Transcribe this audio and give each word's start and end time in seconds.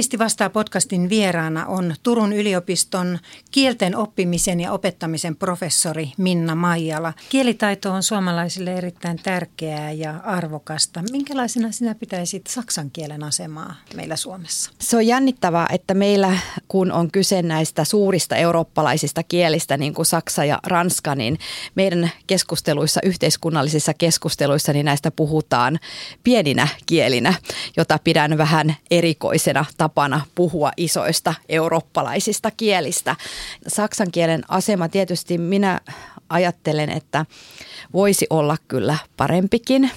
Humanisti 0.00 0.18
vastaa 0.18 0.50
podcastin 0.50 1.08
vieraana 1.08 1.66
on 1.66 1.94
Turun 2.02 2.32
yliopiston 2.32 3.18
kielten 3.50 3.96
oppimisen 3.96 4.60
ja 4.60 4.72
opettamisen 4.72 5.36
professori 5.36 6.12
Minna 6.16 6.54
Maijala. 6.54 7.12
Kielitaito 7.28 7.92
on 7.92 8.02
suomalaisille 8.02 8.74
erittäin 8.74 9.16
tärkeää 9.22 9.92
ja 9.92 10.16
arvokasta. 10.24 11.02
Minkälaisena 11.10 11.72
sinä 11.72 11.94
pitäisit 11.94 12.46
saksan 12.46 12.90
kielen 12.90 13.24
asemaa 13.24 13.74
meillä 13.94 14.16
Suomessa? 14.16 14.70
Se 14.78 14.96
on 14.96 15.06
jännittävää, 15.06 15.66
että 15.72 15.94
meillä 15.94 16.38
kun 16.68 16.92
on 16.92 17.10
kyse 17.10 17.42
näistä 17.42 17.84
suurista 17.84 18.36
eurooppalaisista 18.36 19.22
kielistä, 19.22 19.76
niin 19.76 19.94
kuin 19.94 20.06
saksa 20.06 20.44
ja 20.44 20.58
ranska, 20.66 21.14
niin 21.14 21.38
meidän 21.74 22.10
keskusteluissa, 22.26 23.00
yhteiskunnallisissa 23.04 23.94
keskusteluissa, 23.94 24.72
niin 24.72 24.86
näistä 24.86 25.10
puhutaan 25.10 25.78
pieninä 26.24 26.68
kielinä, 26.86 27.34
jota 27.76 27.98
pidän 28.04 28.38
vähän 28.38 28.76
erikoisena 28.90 29.64
puhua 30.34 30.70
isoista 30.76 31.34
eurooppalaisista 31.48 32.50
kielistä. 32.50 33.16
Saksan 33.66 34.10
kielen 34.12 34.42
asema 34.48 34.88
tietysti 34.88 35.38
minä 35.38 35.80
ajattelen, 36.28 36.90
että 36.90 37.26
voisi 37.92 38.26
olla 38.30 38.56
kyllä 38.68 38.96
parempikin. 39.16 39.90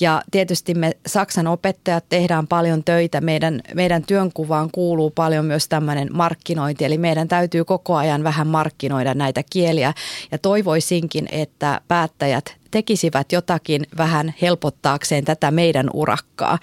Ja 0.00 0.22
tietysti 0.30 0.74
me 0.74 0.92
Saksan 1.06 1.46
opettajat 1.46 2.04
tehdään 2.08 2.46
paljon 2.46 2.84
töitä. 2.84 3.20
Meidän, 3.20 3.60
meidän 3.74 4.02
työnkuvaan 4.02 4.70
kuuluu 4.72 5.10
paljon 5.10 5.44
myös 5.44 5.68
tämmöinen 5.68 6.08
markkinointi. 6.12 6.84
Eli 6.84 6.98
meidän 6.98 7.28
täytyy 7.28 7.64
koko 7.64 7.96
ajan 7.96 8.24
vähän 8.24 8.46
markkinoida 8.46 9.14
näitä 9.14 9.42
kieliä. 9.50 9.92
Ja 10.30 10.38
toivoisinkin, 10.38 11.28
että 11.32 11.80
päättäjät 11.88 12.56
tekisivät 12.70 13.32
jotakin 13.32 13.86
vähän 13.96 14.34
helpottaakseen 14.42 15.24
tätä 15.24 15.50
meidän 15.50 15.90
urakkaa. 15.92 16.58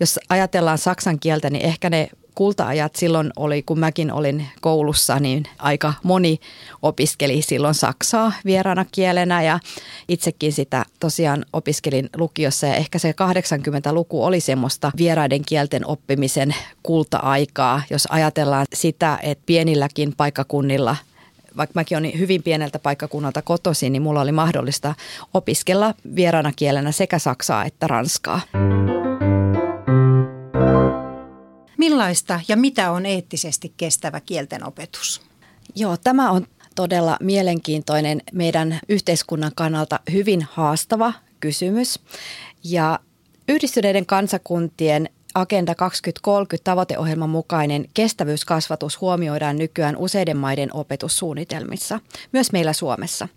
Jos 0.00 0.20
ajatellaan 0.28 0.78
saksan 0.78 1.18
kieltä, 1.20 1.50
niin 1.50 1.64
ehkä 1.64 1.90
ne 1.90 2.08
kultaajat 2.38 2.96
silloin 2.96 3.30
oli, 3.36 3.62
kun 3.62 3.78
mäkin 3.78 4.12
olin 4.12 4.46
koulussa, 4.60 5.20
niin 5.20 5.44
aika 5.58 5.94
moni 6.02 6.38
opiskeli 6.82 7.42
silloin 7.42 7.74
saksaa 7.74 8.32
vieraana 8.44 8.84
kielenä 8.92 9.42
ja 9.42 9.60
itsekin 10.08 10.52
sitä 10.52 10.84
tosiaan 11.00 11.44
opiskelin 11.52 12.10
lukiossa 12.16 12.66
ja 12.66 12.74
ehkä 12.74 12.98
se 12.98 13.10
80-luku 13.10 14.24
oli 14.24 14.40
semmoista 14.40 14.92
vieraiden 14.96 15.42
kielten 15.46 15.86
oppimisen 15.86 16.54
kulta-aikaa, 16.82 17.82
jos 17.90 18.06
ajatellaan 18.10 18.66
sitä, 18.72 19.18
että 19.22 19.42
pienilläkin 19.46 20.14
paikkakunnilla 20.16 20.96
vaikka 21.56 21.72
mäkin 21.74 21.98
olin 21.98 22.18
hyvin 22.18 22.42
pieneltä 22.42 22.78
paikkakunnalta 22.78 23.42
kotoisin, 23.42 23.92
niin 23.92 24.02
mulla 24.02 24.20
oli 24.20 24.32
mahdollista 24.32 24.94
opiskella 25.34 25.94
vieraana 26.16 26.52
kielenä 26.56 26.92
sekä 26.92 27.18
saksaa 27.18 27.64
että 27.64 27.86
ranskaa. 27.86 28.40
Millaista 31.88 32.40
ja 32.48 32.56
mitä 32.56 32.90
on 32.90 33.06
eettisesti 33.06 33.72
kestävä 33.76 34.20
kielten 34.20 34.66
opetus? 34.66 35.22
Joo, 35.76 35.96
tämä 35.96 36.30
on 36.30 36.46
todella 36.74 37.16
mielenkiintoinen 37.20 38.22
meidän 38.32 38.80
yhteiskunnan 38.88 39.52
kannalta 39.54 40.00
hyvin 40.12 40.46
haastava 40.50 41.12
kysymys. 41.40 42.00
Ja 42.64 43.00
yhdistyneiden 43.48 44.06
kansakuntien 44.06 45.08
Agenda 45.34 45.74
2030 45.74 46.64
tavoiteohjelman 46.64 47.30
mukainen 47.30 47.88
kestävyyskasvatus 47.94 49.00
huomioidaan 49.00 49.56
nykyään 49.56 49.96
useiden 49.96 50.36
maiden 50.36 50.74
opetussuunnitelmissa, 50.74 52.00
myös 52.32 52.52
meillä 52.52 52.72
Suomessa. 52.72 53.28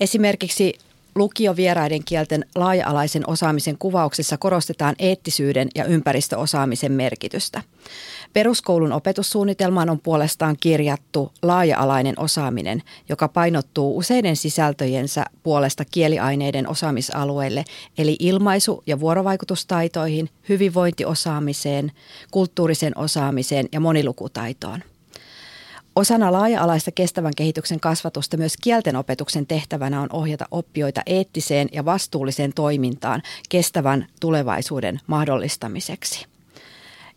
Esimerkiksi 0.00 0.78
lukiovieraiden 1.14 2.04
kielten 2.04 2.44
laaja-alaisen 2.54 3.22
osaamisen 3.26 3.78
kuvauksissa 3.78 4.38
korostetaan 4.38 4.94
eettisyyden 4.98 5.68
ja 5.74 5.84
ympäristöosaamisen 5.84 6.92
merkitystä. 6.92 7.62
Peruskoulun 8.32 8.92
opetussuunnitelmaan 8.92 9.90
on 9.90 10.00
puolestaan 10.00 10.56
kirjattu 10.60 11.32
laaja-alainen 11.42 12.14
osaaminen, 12.18 12.82
joka 13.08 13.28
painottuu 13.28 13.98
useiden 13.98 14.36
sisältöjensä 14.36 15.24
puolesta 15.42 15.84
kieliaineiden 15.90 16.68
osaamisalueille, 16.68 17.64
eli 17.98 18.16
ilmaisu- 18.18 18.82
ja 18.86 19.00
vuorovaikutustaitoihin, 19.00 20.28
hyvinvointiosaamiseen, 20.48 21.92
kulttuurisen 22.30 22.98
osaamiseen 22.98 23.68
ja 23.72 23.80
monilukutaitoon. 23.80 24.82
Osana 25.96 26.32
laaja-alaista 26.32 26.90
kestävän 26.90 27.32
kehityksen 27.36 27.80
kasvatusta 27.80 28.36
myös 28.36 28.56
kielten 28.62 28.96
opetuksen 28.96 29.46
tehtävänä 29.46 30.00
on 30.00 30.08
ohjata 30.12 30.46
oppijoita 30.50 31.02
eettiseen 31.06 31.68
ja 31.72 31.84
vastuulliseen 31.84 32.52
toimintaan 32.52 33.22
kestävän 33.48 34.06
tulevaisuuden 34.20 35.00
mahdollistamiseksi. 35.06 36.26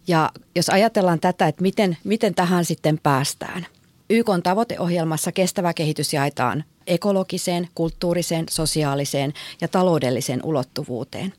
Ja 0.07 0.31
jos 0.55 0.69
ajatellaan 0.69 1.19
tätä, 1.19 1.47
että 1.47 1.61
miten, 1.61 1.97
miten 2.03 2.35
tähän 2.35 2.65
sitten 2.65 2.99
päästään. 3.03 3.65
YK 4.09 4.27
tavoiteohjelmassa 4.43 5.31
kestävä 5.31 5.73
kehitys 5.73 6.13
jaetaan 6.13 6.63
ekologiseen, 6.87 7.67
kulttuuriseen, 7.75 8.45
sosiaaliseen 8.49 9.33
ja 9.61 9.67
taloudelliseen 9.67 10.39
ulottuvuuteen. 10.43 11.33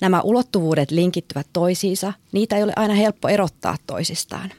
Nämä 0.00 0.20
ulottuvuudet 0.20 0.90
linkittyvät 0.90 1.46
toisiinsa, 1.52 2.12
niitä 2.32 2.56
ei 2.56 2.62
ole 2.62 2.72
aina 2.76 2.94
helppo 2.94 3.28
erottaa 3.28 3.76
toisistaan. 3.86 4.52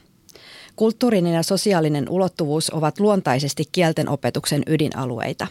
Kulttuurinen 0.76 1.34
ja 1.34 1.42
sosiaalinen 1.42 2.08
ulottuvuus 2.08 2.70
ovat 2.70 3.00
luontaisesti 3.00 3.64
kielten 3.72 4.08
opetuksen 4.08 4.62
ydinalueita. 4.66 5.46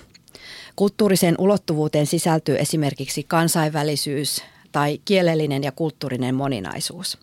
Kulttuuriseen 0.76 1.36
ulottuvuuteen 1.38 2.06
sisältyy 2.06 2.58
esimerkiksi 2.60 3.24
kansainvälisyys 3.24 4.44
tai 4.72 5.00
kielellinen 5.06 5.64
ja 5.64 5.72
kulttuurinen 5.72 6.36
moninaisuus. 6.36 7.18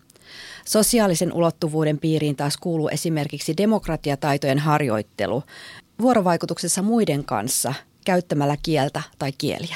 Sosiaalisen 0.65 1.33
ulottuvuuden 1.33 1.99
piiriin 1.99 2.35
taas 2.35 2.57
kuuluu 2.57 2.89
esimerkiksi 2.89 3.57
demokratiataitojen 3.57 4.59
harjoittelu 4.59 5.43
vuorovaikutuksessa 6.01 6.81
muiden 6.81 7.23
kanssa 7.23 7.73
käyttämällä 8.05 8.57
kieltä 8.63 9.01
tai 9.19 9.31
kieliä. 9.31 9.75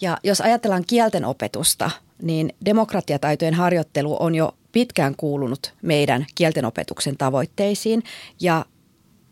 Ja 0.00 0.18
jos 0.22 0.40
ajatellaan 0.40 0.84
kielten 0.86 1.24
opetusta, 1.24 1.90
niin 2.22 2.54
demokratiataitojen 2.64 3.54
harjoittelu 3.54 4.16
on 4.20 4.34
jo 4.34 4.54
pitkään 4.74 5.14
kuulunut 5.16 5.74
meidän 5.82 6.26
kieltenopetuksen 6.34 7.16
tavoitteisiin 7.16 8.02
ja 8.40 8.64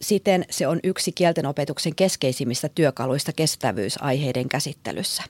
siten 0.03 0.45
se 0.51 0.67
on 0.67 0.81
yksi 0.85 1.13
kieltenopetuksen 1.13 1.95
keskeisimmistä 1.95 2.69
työkaluista 2.69 3.33
kestävyysaiheiden 3.33 4.49
käsittelyssä. 4.49 5.23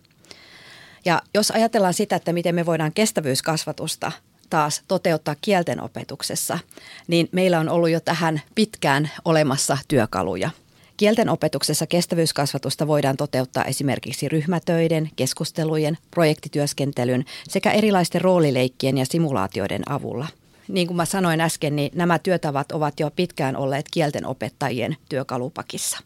Ja 1.05 1.23
jos 1.35 1.51
ajatellaan 1.51 1.95
sitä, 1.95 2.17
että 2.17 2.33
miten 2.33 2.55
me 2.55 2.67
voidaan 2.67 2.93
kestävyyskasvatusta 2.93 4.13
taas 4.51 4.83
toteuttaa 4.89 5.37
kielten 5.41 5.83
opetuksessa, 5.83 6.59
niin 7.07 7.29
meillä 7.33 7.61
on 7.61 7.69
ollut 7.69 7.91
jo 7.91 8.01
tähän 8.01 8.43
pitkään 8.55 9.11
olemassa 9.25 9.79
työkaluja– 9.89 10.51
Kielten 11.03 11.29
opetuksessa 11.29 11.87
kestävyyskasvatusta 11.87 12.87
voidaan 12.87 13.17
toteuttaa 13.17 13.65
esimerkiksi 13.65 14.29
ryhmätöiden, 14.29 15.11
keskustelujen, 15.17 15.99
projektityöskentelyn 16.11 17.25
sekä 17.49 17.71
erilaisten 17.71 18.21
roolileikkien 18.21 18.99
ja 18.99 19.05
simulaatioiden 19.07 19.83
avulla. 19.89 20.29
Niin 20.69 20.87
kuin 20.87 20.97
mä 20.97 21.05
sanoin 21.05 21.41
äsken, 21.41 21.77
niin 21.77 21.93
nämä 21.95 22.19
työtavat 22.19 22.73
ovat 22.73 23.01
jo 23.01 23.11
pitkään 23.17 23.57
olleet 23.57 23.87
kielten 23.91 24.27
opettajien 24.27 24.97
työkalupakissa. 25.09 25.99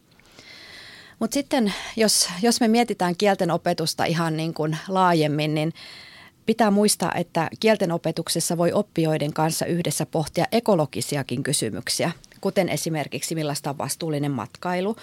Mutta 1.19 1.33
sitten 1.33 1.73
jos, 1.95 2.29
jos 2.41 2.61
me 2.61 2.67
mietitään 2.67 3.15
kielten 3.17 3.51
opetusta 3.51 4.05
ihan 4.05 4.37
niin 4.37 4.53
kuin 4.53 4.77
laajemmin, 4.87 5.55
niin 5.55 5.73
pitää 6.45 6.71
muistaa, 6.71 7.11
että 7.15 7.49
kielten 7.59 7.91
opetuksessa 7.91 8.57
voi 8.57 8.71
oppijoiden 8.73 9.33
kanssa 9.33 9.65
yhdessä 9.65 10.05
pohtia 10.05 10.45
ekologisiakin 10.51 11.43
kysymyksiä, 11.43 12.11
kuten 12.41 12.69
esimerkiksi 12.69 13.35
millaista 13.35 13.69
on 13.69 13.77
vastuullinen 13.77 14.31
matkailu 14.31 14.95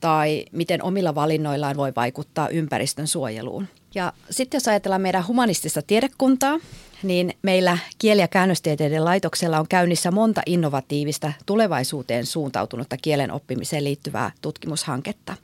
tai 0.00 0.44
miten 0.52 0.82
omilla 0.82 1.14
valinnoillaan 1.14 1.76
voi 1.76 1.92
vaikuttaa 1.96 2.48
ympäristön 2.48 3.06
suojeluun. 3.06 3.68
Ja 3.94 4.12
sitten 4.30 4.56
jos 4.58 4.68
ajatellaan 4.68 5.00
meidän 5.00 5.26
humanistista 5.26 5.82
tiedekuntaa, 5.82 6.58
niin 7.02 7.34
meillä 7.42 7.78
kieli- 7.98 8.20
ja 8.20 8.28
käännöstieteiden 8.28 9.04
laitoksella 9.04 9.58
on 9.58 9.68
käynnissä 9.68 10.10
monta 10.10 10.42
innovatiivista 10.46 11.32
tulevaisuuteen 11.46 12.26
suuntautunutta 12.26 12.96
kielen 13.02 13.32
oppimiseen 13.32 13.84
liittyvää 13.84 14.32
tutkimushanketta. 14.42 15.34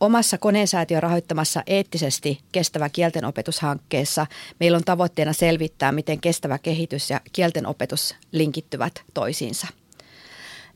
Omassa 0.00 0.38
koneensäätiön 0.38 1.02
rahoittamassa 1.02 1.62
eettisesti 1.66 2.38
kestävä 2.52 2.88
kieltenopetushankkeessa 2.88 4.26
meillä 4.60 4.76
on 4.76 4.84
tavoitteena 4.84 5.32
selvittää, 5.32 5.92
miten 5.92 6.20
kestävä 6.20 6.58
kehitys 6.58 7.10
ja 7.10 7.20
kieltenopetus 7.32 8.14
linkittyvät 8.32 9.02
toisiinsa– 9.14 9.66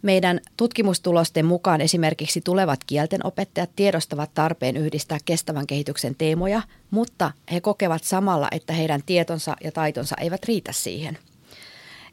meidän 0.04 0.40
tutkimustulosten 0.56 1.46
mukaan 1.46 1.80
esimerkiksi 1.80 2.40
tulevat 2.40 2.80
kieltenopettajat 2.86 3.70
tiedostavat 3.76 4.30
tarpeen 4.34 4.76
yhdistää 4.76 5.18
kestävän 5.24 5.66
kehityksen 5.66 6.14
teemoja, 6.14 6.62
mutta 6.90 7.30
he 7.52 7.60
kokevat 7.60 8.04
samalla, 8.04 8.48
että 8.50 8.72
heidän 8.72 9.02
tietonsa 9.06 9.56
ja 9.64 9.72
taitonsa 9.72 10.16
eivät 10.20 10.44
riitä 10.44 10.72
siihen. 10.72 11.18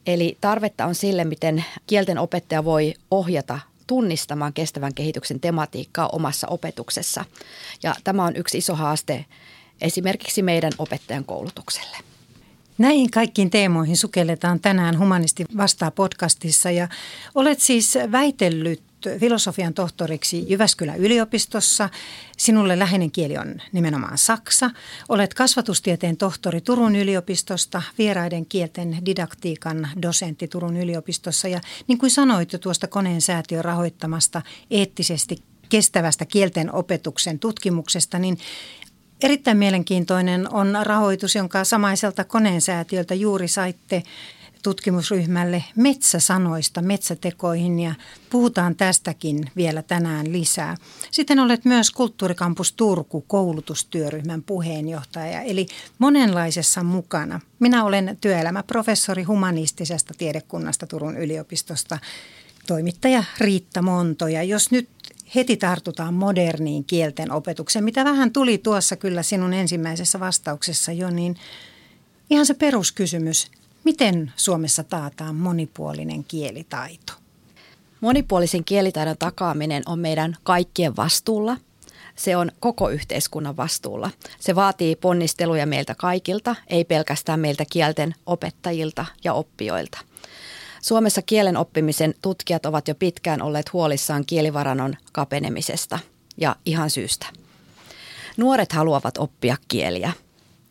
Eli 0.07 0.37
tarvetta 0.41 0.85
on 0.85 0.95
sille, 0.95 1.23
miten 1.23 1.65
kielten 1.87 2.17
opettaja 2.17 2.65
voi 2.65 2.93
ohjata 3.11 3.59
tunnistamaan 3.87 4.53
kestävän 4.53 4.93
kehityksen 4.93 5.39
tematiikkaa 5.39 6.09
omassa 6.11 6.47
opetuksessa. 6.47 7.25
Ja 7.83 7.95
tämä 8.03 8.25
on 8.25 8.35
yksi 8.35 8.57
iso 8.57 8.75
haaste 8.75 9.25
esimerkiksi 9.81 10.41
meidän 10.41 10.71
opettajan 10.77 11.25
koulutukselle. 11.25 12.10
Näihin 12.81 13.11
kaikkiin 13.11 13.49
teemoihin 13.49 13.97
sukelletaan 13.97 14.59
tänään 14.59 14.99
Humanisti 14.99 15.45
vastaa 15.57 15.91
podcastissa 15.91 16.71
ja 16.71 16.87
olet 17.35 17.59
siis 17.59 17.97
väitellyt 18.11 18.81
filosofian 19.19 19.73
tohtoriksi 19.73 20.45
Jyväskylän 20.47 20.97
yliopistossa. 20.97 21.89
Sinulle 22.37 22.79
läheinen 22.79 23.11
kieli 23.11 23.37
on 23.37 23.61
nimenomaan 23.71 24.17
saksa. 24.17 24.69
Olet 25.09 25.33
kasvatustieteen 25.33 26.17
tohtori 26.17 26.61
Turun 26.61 26.95
yliopistosta, 26.95 27.81
vieraiden 27.97 28.45
kielten 28.45 28.97
didaktiikan 29.05 29.87
dosentti 30.01 30.47
Turun 30.47 30.77
yliopistossa. 30.77 31.47
Ja 31.47 31.61
niin 31.87 31.97
kuin 31.97 32.11
sanoit 32.11 32.53
jo 32.53 32.59
tuosta 32.59 32.87
koneen 32.87 33.21
säätiön 33.21 33.65
rahoittamasta 33.65 34.41
eettisesti 34.71 35.37
kestävästä 35.69 36.25
kielten 36.25 36.73
opetuksen 36.73 37.39
tutkimuksesta, 37.39 38.19
niin 38.19 38.37
erittäin 39.23 39.57
mielenkiintoinen 39.57 40.53
on 40.53 40.77
rahoitus, 40.83 41.35
jonka 41.35 41.63
samaiselta 41.63 42.23
koneen 42.23 42.61
säätiöltä 42.61 43.13
juuri 43.13 43.47
saitte 43.47 44.03
tutkimusryhmälle 44.63 45.63
metsäsanoista 45.75 46.81
metsätekoihin 46.81 47.79
ja 47.79 47.93
puhutaan 48.29 48.75
tästäkin 48.75 49.51
vielä 49.55 49.81
tänään 49.81 50.31
lisää. 50.31 50.77
Sitten 51.11 51.39
olet 51.39 51.65
myös 51.65 51.91
Kulttuurikampus 51.91 52.73
Turku 52.73 53.21
koulutustyöryhmän 53.21 54.43
puheenjohtaja, 54.43 55.41
eli 55.41 55.65
monenlaisessa 55.99 56.83
mukana. 56.83 57.39
Minä 57.59 57.83
olen 57.83 58.17
työelämäprofessori 58.21 59.23
humanistisesta 59.23 60.13
tiedekunnasta 60.17 60.87
Turun 60.87 61.17
yliopistosta, 61.17 61.99
toimittaja 62.67 63.23
Riitta 63.39 63.81
Monto. 63.81 64.27
Ja 64.27 64.43
jos 64.43 64.71
nyt 64.71 64.89
heti 65.35 65.57
tartutaan 65.57 66.13
moderniin 66.13 66.83
kielten 66.83 67.31
opetukseen, 67.31 67.85
mitä 67.85 68.05
vähän 68.05 68.33
tuli 68.33 68.57
tuossa 68.57 68.95
kyllä 68.95 69.23
sinun 69.23 69.53
ensimmäisessä 69.53 70.19
vastauksessa 70.19 70.91
jo, 70.91 71.09
niin 71.09 71.35
ihan 72.29 72.45
se 72.45 72.53
peruskysymys, 72.53 73.51
Miten 73.83 74.33
Suomessa 74.35 74.83
taataan 74.83 75.35
monipuolinen 75.35 76.23
kielitaito? 76.23 77.13
Monipuolisen 78.01 78.63
kielitaidon 78.63 79.17
takaaminen 79.19 79.83
on 79.85 79.99
meidän 79.99 80.37
kaikkien 80.43 80.95
vastuulla. 80.95 81.57
Se 82.15 82.37
on 82.37 82.51
koko 82.59 82.89
yhteiskunnan 82.89 83.57
vastuulla. 83.57 84.11
Se 84.39 84.55
vaatii 84.55 84.95
ponnisteluja 84.95 85.65
meiltä 85.65 85.95
kaikilta, 85.95 86.55
ei 86.67 86.85
pelkästään 86.85 87.39
meiltä 87.39 87.65
kielten 87.71 88.15
opettajilta 88.25 89.05
ja 89.23 89.33
oppijoilta. 89.33 89.97
Suomessa 90.81 91.21
kielen 91.21 91.57
oppimisen 91.57 92.13
tutkijat 92.21 92.65
ovat 92.65 92.87
jo 92.87 92.95
pitkään 92.95 93.41
olleet 93.41 93.73
huolissaan 93.73 94.25
kielivarannon 94.25 94.95
kapenemisesta 95.11 95.99
ja 96.37 96.55
ihan 96.65 96.89
syystä. 96.89 97.25
Nuoret 98.37 98.71
haluavat 98.71 99.17
oppia 99.17 99.57
kieliä. 99.67 100.11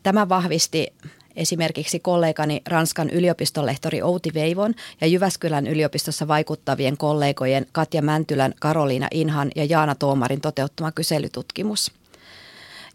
Tämä 0.02 0.28
vahvisti 0.28 0.86
esimerkiksi 1.36 2.00
kollegani 2.00 2.62
Ranskan 2.68 3.10
yliopistolehtori 3.10 4.02
Outi 4.02 4.34
Veivon 4.34 4.74
ja 5.00 5.06
Jyväskylän 5.06 5.66
yliopistossa 5.66 6.28
vaikuttavien 6.28 6.96
kollegojen 6.96 7.66
Katja 7.72 8.02
Mäntylän, 8.02 8.54
Karoliina 8.60 9.08
Inhan 9.10 9.50
ja 9.56 9.64
Jaana 9.64 9.94
Toomarin 9.94 10.40
toteuttama 10.40 10.92
kyselytutkimus. 10.92 11.99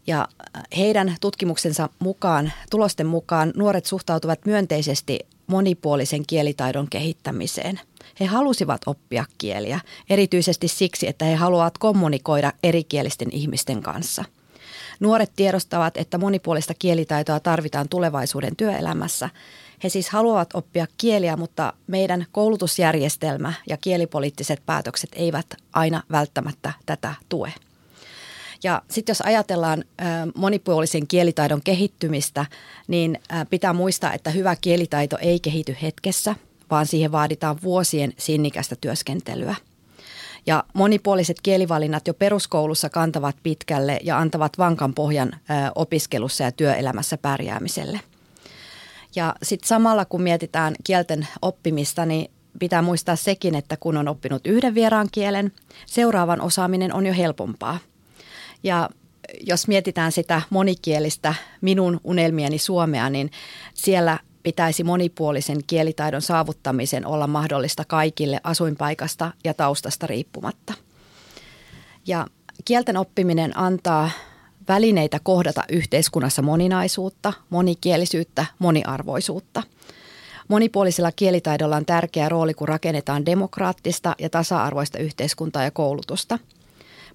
Ja 0.06 0.28
heidän 0.76 1.16
tutkimuksensa 1.20 1.88
mukaan, 1.98 2.52
tulosten 2.70 3.06
mukaan 3.06 3.52
nuoret 3.56 3.86
suhtautuvat 3.86 4.46
myönteisesti 4.46 5.18
monipuolisen 5.46 6.26
kielitaidon 6.26 6.88
kehittämiseen. 6.90 7.80
He 8.20 8.24
halusivat 8.26 8.80
oppia 8.86 9.24
kieliä, 9.38 9.80
erityisesti 10.10 10.68
siksi, 10.68 11.08
että 11.08 11.24
he 11.24 11.34
haluavat 11.34 11.78
kommunikoida 11.78 12.52
erikielisten 12.62 13.28
ihmisten 13.32 13.82
kanssa– 13.82 14.24
Nuoret 15.00 15.32
tiedostavat, 15.36 15.96
että 15.96 16.18
monipuolista 16.18 16.74
kielitaitoa 16.78 17.40
tarvitaan 17.40 17.88
tulevaisuuden 17.88 18.56
työelämässä. 18.56 19.30
He 19.84 19.88
siis 19.88 20.10
haluavat 20.10 20.54
oppia 20.54 20.86
kieliä, 20.98 21.36
mutta 21.36 21.72
meidän 21.86 22.26
koulutusjärjestelmä 22.32 23.52
ja 23.68 23.76
kielipoliittiset 23.76 24.62
päätökset 24.66 25.10
eivät 25.16 25.46
aina 25.72 26.02
välttämättä 26.10 26.72
tätä 26.86 27.14
tue. 27.28 27.52
Ja 28.64 28.82
sitten 28.90 29.10
jos 29.10 29.20
ajatellaan 29.20 29.84
monipuolisen 30.34 31.06
kielitaidon 31.06 31.62
kehittymistä, 31.64 32.46
niin 32.88 33.18
pitää 33.50 33.72
muistaa, 33.72 34.12
että 34.12 34.30
hyvä 34.30 34.56
kielitaito 34.60 35.18
ei 35.20 35.40
kehity 35.40 35.76
hetkessä, 35.82 36.34
vaan 36.70 36.86
siihen 36.86 37.12
vaaditaan 37.12 37.56
vuosien 37.62 38.12
sinnikästä 38.16 38.76
työskentelyä– 38.80 39.54
ja 40.46 40.64
monipuoliset 40.74 41.36
kielivalinnat 41.42 42.06
jo 42.06 42.14
peruskoulussa 42.14 42.90
kantavat 42.90 43.36
pitkälle 43.42 44.00
ja 44.02 44.18
antavat 44.18 44.58
vankan 44.58 44.94
pohjan 44.94 45.32
opiskelussa 45.74 46.44
ja 46.44 46.52
työelämässä 46.52 47.18
pärjäämiselle. 47.18 48.00
Ja 49.16 49.34
sitten 49.42 49.68
samalla 49.68 50.04
kun 50.04 50.22
mietitään 50.22 50.74
kielten 50.84 51.28
oppimista, 51.42 52.06
niin 52.06 52.30
pitää 52.58 52.82
muistaa 52.82 53.16
sekin, 53.16 53.54
että 53.54 53.76
kun 53.76 53.96
on 53.96 54.08
oppinut 54.08 54.46
yhden 54.46 54.74
vieraan 54.74 55.08
kielen, 55.12 55.52
seuraavan 55.86 56.40
osaaminen 56.40 56.94
on 56.94 57.06
jo 57.06 57.14
helpompaa. 57.14 57.78
Ja 58.62 58.90
jos 59.40 59.68
mietitään 59.68 60.12
sitä 60.12 60.42
monikielistä 60.50 61.34
minun 61.60 62.00
unelmieni 62.04 62.58
Suomea, 62.58 63.10
niin 63.10 63.30
siellä 63.74 64.18
pitäisi 64.42 64.84
monipuolisen 64.84 65.58
kielitaidon 65.66 66.22
saavuttamisen 66.22 67.06
olla 67.06 67.26
mahdollista 67.26 67.84
kaikille 67.84 68.40
asuinpaikasta 68.44 69.32
ja 69.44 69.54
taustasta 69.54 70.06
riippumatta. 70.06 70.74
Ja 72.06 72.26
kielten 72.64 72.96
oppiminen 72.96 73.58
antaa 73.58 74.10
välineitä 74.68 75.20
kohdata 75.22 75.64
yhteiskunnassa 75.68 76.42
moninaisuutta, 76.42 77.32
monikielisyyttä, 77.50 78.46
moniarvoisuutta. 78.58 79.62
Monipuolisella 80.48 81.12
kielitaidolla 81.12 81.76
on 81.76 81.86
tärkeä 81.86 82.28
rooli, 82.28 82.54
kun 82.54 82.68
rakennetaan 82.68 83.26
demokraattista 83.26 84.14
ja 84.18 84.30
tasa-arvoista 84.30 84.98
yhteiskuntaa 84.98 85.64
ja 85.64 85.70
koulutusta. 85.70 86.38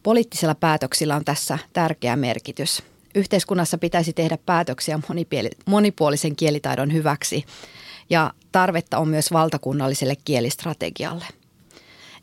Poliittisilla 0.04 0.56
päätöksillä 0.56 1.16
on 1.16 1.26
tässä 1.26 1.58
tärkeä 1.74 2.16
merkitys 2.16 2.84
yhteiskunnassa 3.16 3.78
pitäisi 3.78 4.14
tehdä 4.14 4.38
päätöksiä 4.46 5.00
monipuolisen 5.66 6.36
kielitaidon 6.36 6.94
hyväksi 6.94 7.46
ja 8.10 8.34
tarvetta 8.52 8.98
on 8.98 9.08
myös 9.08 9.32
valtakunnalliselle 9.34 10.16
kielistrategialle. 10.26 11.26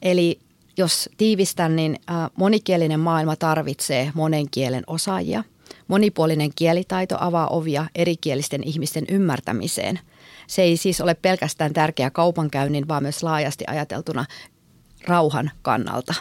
Eli 0.03 0.39
jos 0.77 1.11
tiivistän, 1.17 1.77
niin 1.77 1.97
monikielinen 2.37 3.01
maailma 3.01 3.37
tarvitsee 3.37 4.13
monen 4.15 4.51
kielen 4.51 4.85
osaajia. 4.87 5.45
Monipuolinen 5.89 6.51
kielitaito 6.57 7.17
avaa 7.21 7.49
ovia 7.49 7.87
erikielisten 7.95 8.65
ihmisten 8.65 9.05
ymmärtämiseen. 9.11 9.99
Se 10.47 10.63
ei 10.63 10.77
siis 10.77 11.01
ole 11.01 11.15
pelkästään 11.15 11.73
tärkeä 11.73 12.11
kaupankäynnin, 12.11 12.89
vaan 12.89 13.03
myös 13.03 13.23
laajasti 13.23 13.65
ajateltuna 13.67 14.25
rauhan 15.07 15.51
kannalta. 15.63 16.15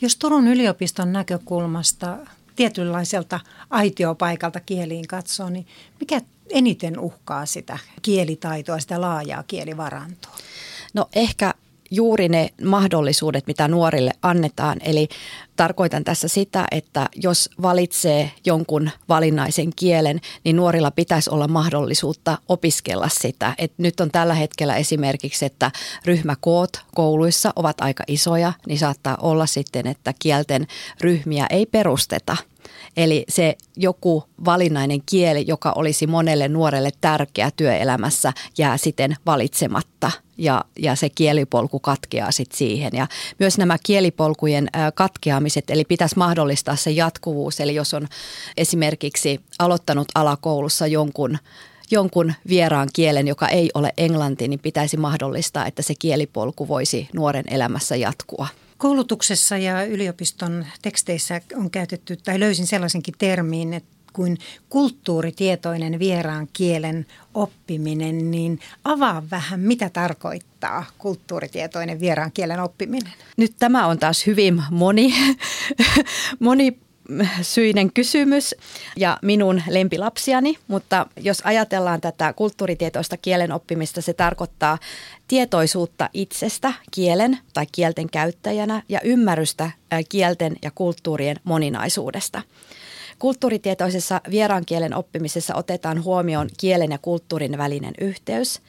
Jos 0.00 0.16
Turun 0.16 0.48
yliopiston 0.48 1.12
näkökulmasta 1.12 2.16
tietynlaiselta 2.56 3.40
aitiopaikalta 3.70 4.60
kieliin 4.60 5.06
katsoo, 5.06 5.50
niin 5.50 5.66
mikä 6.00 6.20
eniten 6.50 6.98
uhkaa 6.98 7.46
sitä 7.46 7.78
kielitaitoa, 8.02 8.78
sitä 8.80 9.00
laajaa 9.00 9.42
kielivarantoa? 9.42 10.36
No 10.94 11.08
ehkä 11.14 11.54
juuri 11.90 12.28
ne 12.28 12.48
mahdollisuudet, 12.64 13.46
mitä 13.46 13.68
nuorille 13.68 14.10
annetaan. 14.22 14.78
Eli 14.80 15.08
tarkoitan 15.56 16.04
tässä 16.04 16.28
sitä, 16.28 16.66
että 16.70 17.08
jos 17.14 17.50
valitsee 17.62 18.30
jonkun 18.44 18.90
valinnaisen 19.08 19.70
kielen, 19.76 20.20
niin 20.44 20.56
nuorilla 20.56 20.90
pitäisi 20.90 21.30
olla 21.30 21.48
mahdollisuutta 21.48 22.38
opiskella 22.48 23.08
sitä. 23.08 23.54
Et 23.58 23.72
nyt 23.78 24.00
on 24.00 24.10
tällä 24.10 24.34
hetkellä 24.34 24.76
esimerkiksi, 24.76 25.44
että 25.44 25.70
ryhmäkoot 26.04 26.70
kouluissa 26.94 27.52
ovat 27.56 27.80
aika 27.80 28.04
isoja, 28.08 28.52
niin 28.66 28.78
saattaa 28.78 29.18
olla 29.22 29.46
sitten, 29.46 29.86
että 29.86 30.14
kielten 30.18 30.66
ryhmiä 31.00 31.46
ei 31.50 31.66
perusteta– 31.66 32.36
Eli 32.96 33.24
se 33.28 33.56
joku 33.76 34.24
valinnainen 34.44 35.00
kieli, 35.06 35.44
joka 35.46 35.72
olisi 35.72 36.06
monelle 36.06 36.48
nuorelle 36.48 36.90
tärkeä 37.00 37.50
työelämässä, 37.56 38.32
jää 38.58 38.76
siten 38.76 39.16
valitsematta 39.26 40.10
ja, 40.38 40.64
ja 40.78 40.94
se 40.94 41.08
kielipolku 41.08 41.80
katkeaa 41.80 42.30
sitten 42.30 42.58
siihen. 42.58 42.90
Ja 42.92 43.06
myös 43.38 43.58
nämä 43.58 43.76
kielipolkujen 43.82 44.68
katkeamiset, 44.94 45.70
eli 45.70 45.84
pitäisi 45.84 46.18
mahdollistaa 46.18 46.76
se 46.76 46.90
jatkuvuus. 46.90 47.60
Eli 47.60 47.74
jos 47.74 47.94
on 47.94 48.08
esimerkiksi 48.56 49.40
aloittanut 49.58 50.08
alakoulussa 50.14 50.86
jonkun 50.86 51.38
jonkun 51.90 52.32
vieraan 52.48 52.88
kielen, 52.92 53.28
joka 53.28 53.48
ei 53.48 53.70
ole 53.74 53.92
englanti, 53.96 54.48
niin 54.48 54.60
pitäisi 54.60 54.96
mahdollistaa, 54.96 55.66
että 55.66 55.82
se 55.82 55.94
kielipolku 55.98 56.68
voisi 56.68 57.08
nuoren 57.12 57.44
elämässä 57.50 57.96
jatkua. 57.96 58.46
Koulutuksessa 58.78 59.56
ja 59.56 59.84
yliopiston 59.84 60.66
teksteissä 60.82 61.40
on 61.54 61.70
käytetty, 61.70 62.16
tai 62.16 62.40
löysin 62.40 62.66
sellaisenkin 62.66 63.14
termiin, 63.18 63.74
että 63.74 63.96
kuin 64.16 64.38
kulttuuritietoinen 64.68 65.98
vieraan 65.98 66.48
kielen 66.52 67.06
oppiminen, 67.34 68.30
niin 68.30 68.60
avaa 68.84 69.22
vähän, 69.30 69.60
mitä 69.60 69.90
tarkoittaa 69.90 70.84
kulttuuritietoinen 70.98 72.00
vieraan 72.00 72.32
kielen 72.32 72.60
oppiminen. 72.60 73.12
Nyt 73.36 73.52
tämä 73.58 73.86
on 73.86 73.98
taas 73.98 74.26
hyvin 74.26 74.62
moni, 74.70 75.14
moni 76.40 76.78
syinen 77.42 77.92
kysymys 77.92 78.54
ja 78.96 79.18
minun 79.22 79.62
lempilapsiani, 79.68 80.58
mutta 80.68 81.06
jos 81.16 81.40
ajatellaan 81.44 82.00
tätä 82.00 82.32
kulttuuritietoista 82.32 83.16
kielen 83.16 83.52
oppimista, 83.52 84.00
se 84.00 84.12
tarkoittaa 84.12 84.78
tietoisuutta 85.28 86.10
itsestä 86.14 86.72
kielen 86.90 87.38
tai 87.54 87.66
kielten 87.72 88.10
käyttäjänä 88.10 88.82
ja 88.88 89.00
ymmärrystä 89.04 89.70
kielten 90.08 90.56
ja 90.62 90.70
kulttuurien 90.74 91.36
moninaisuudesta. 91.44 92.42
Kulttuuritietoisessa 93.18 94.20
vieraan 94.30 94.66
kielen 94.66 94.94
oppimisessa 94.94 95.54
otetaan 95.54 96.04
huomioon 96.04 96.48
kielen 96.60 96.90
ja 96.90 96.98
kulttuurin 96.98 97.58
välinen 97.58 97.94
yhteys– 98.00 98.60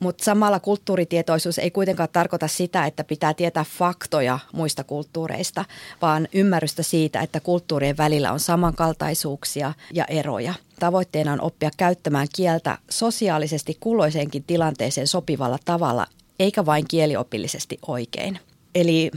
mutta 0.00 0.24
samalla 0.24 0.60
kulttuuritietoisuus 0.60 1.58
ei 1.58 1.70
kuitenkaan 1.70 2.08
tarkoita 2.12 2.48
sitä, 2.48 2.86
että 2.86 3.04
pitää 3.04 3.34
tietää 3.34 3.64
faktoja 3.78 4.38
muista 4.52 4.84
kulttuureista, 4.84 5.64
vaan 6.02 6.28
ymmärrystä 6.32 6.82
siitä, 6.82 7.20
että 7.20 7.40
kulttuurien 7.40 7.96
välillä 7.96 8.32
on 8.32 8.40
samankaltaisuuksia 8.40 9.72
ja 9.94 10.04
eroja. 10.04 10.54
Tavoitteena 10.80 11.32
on 11.32 11.40
oppia 11.40 11.70
käyttämään 11.76 12.28
kieltä 12.36 12.78
sosiaalisesti 12.90 13.76
kulloiseenkin 13.80 14.44
tilanteeseen 14.44 15.06
sopivalla 15.06 15.58
tavalla, 15.64 16.06
eikä 16.38 16.66
vain 16.66 16.84
kieliopillisesti 16.88 17.78
oikein. 17.86 18.38
Eli 18.74 19.10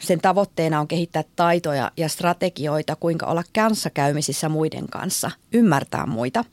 sen 0.00 0.20
tavoitteena 0.20 0.80
on 0.80 0.88
kehittää 0.88 1.24
taitoja 1.36 1.92
ja 1.96 2.08
strategioita, 2.08 2.96
kuinka 2.96 3.26
olla 3.26 3.42
kanssakäymisissä 3.54 4.48
muiden 4.48 4.88
kanssa, 4.88 5.30
ymmärtää 5.52 6.06
muita 6.06 6.44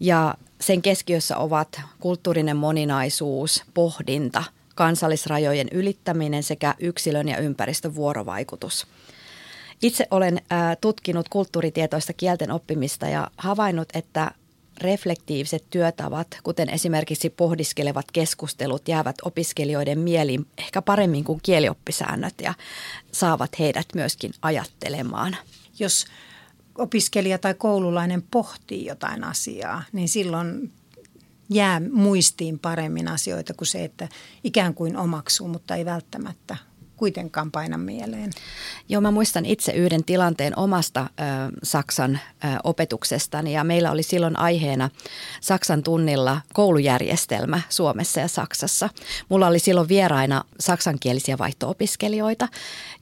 ja 0.00 0.34
sen 0.60 0.82
keskiössä 0.82 1.36
ovat 1.36 1.80
kulttuurinen 2.00 2.56
moninaisuus, 2.56 3.64
pohdinta, 3.74 4.44
kansallisrajojen 4.74 5.68
ylittäminen 5.72 6.42
sekä 6.42 6.74
yksilön 6.78 7.28
ja 7.28 7.38
ympäristön 7.38 7.94
vuorovaikutus. 7.94 8.86
Itse 9.82 10.06
olen 10.10 10.40
tutkinut 10.80 11.28
kulttuuritietoista 11.28 12.12
kielten 12.12 12.50
oppimista 12.50 13.08
ja 13.08 13.30
havainnut, 13.36 13.88
että 13.94 14.30
reflektiiviset 14.80 15.64
työtavat, 15.70 16.26
kuten 16.42 16.70
esimerkiksi 16.70 17.30
pohdiskelevat 17.30 18.04
keskustelut, 18.12 18.88
jäävät 18.88 19.16
opiskelijoiden 19.22 19.98
mieliin 19.98 20.46
ehkä 20.58 20.82
paremmin 20.82 21.24
kuin 21.24 21.40
kielioppisäännöt 21.42 22.34
ja 22.42 22.54
saavat 23.12 23.58
heidät 23.58 23.86
myöskin 23.94 24.32
ajattelemaan. 24.42 25.36
Jos 25.78 26.06
opiskelija 26.78 27.38
tai 27.38 27.54
koululainen 27.54 28.22
pohtii 28.22 28.86
jotain 28.86 29.24
asiaa, 29.24 29.82
niin 29.92 30.08
silloin 30.08 30.72
jää 31.50 31.80
muistiin 31.92 32.58
paremmin 32.58 33.08
asioita 33.08 33.54
kuin 33.54 33.68
se, 33.68 33.84
että 33.84 34.08
ikään 34.44 34.74
kuin 34.74 34.96
omaksuu, 34.96 35.48
mutta 35.48 35.74
ei 35.74 35.84
välttämättä 35.84 36.56
kuitenkaan 36.96 37.50
paina 37.50 37.78
mieleen. 37.78 38.30
Joo, 38.88 39.00
mä 39.00 39.10
muistan 39.10 39.46
itse 39.46 39.72
yhden 39.72 40.04
tilanteen 40.04 40.58
omasta 40.58 41.00
ö, 41.00 41.22
Saksan 41.62 42.20
ö, 42.44 42.48
opetuksestani 42.64 43.52
ja 43.52 43.64
meillä 43.64 43.90
oli 43.90 44.02
silloin 44.02 44.38
aiheena 44.38 44.90
Saksan 45.40 45.82
tunnilla 45.82 46.40
koulujärjestelmä 46.54 47.60
Suomessa 47.68 48.20
ja 48.20 48.28
Saksassa. 48.28 48.88
Mulla 49.28 49.46
oli 49.46 49.58
silloin 49.58 49.88
vieraina 49.88 50.44
saksankielisiä 50.60 51.38
vaihto-opiskelijoita 51.38 52.48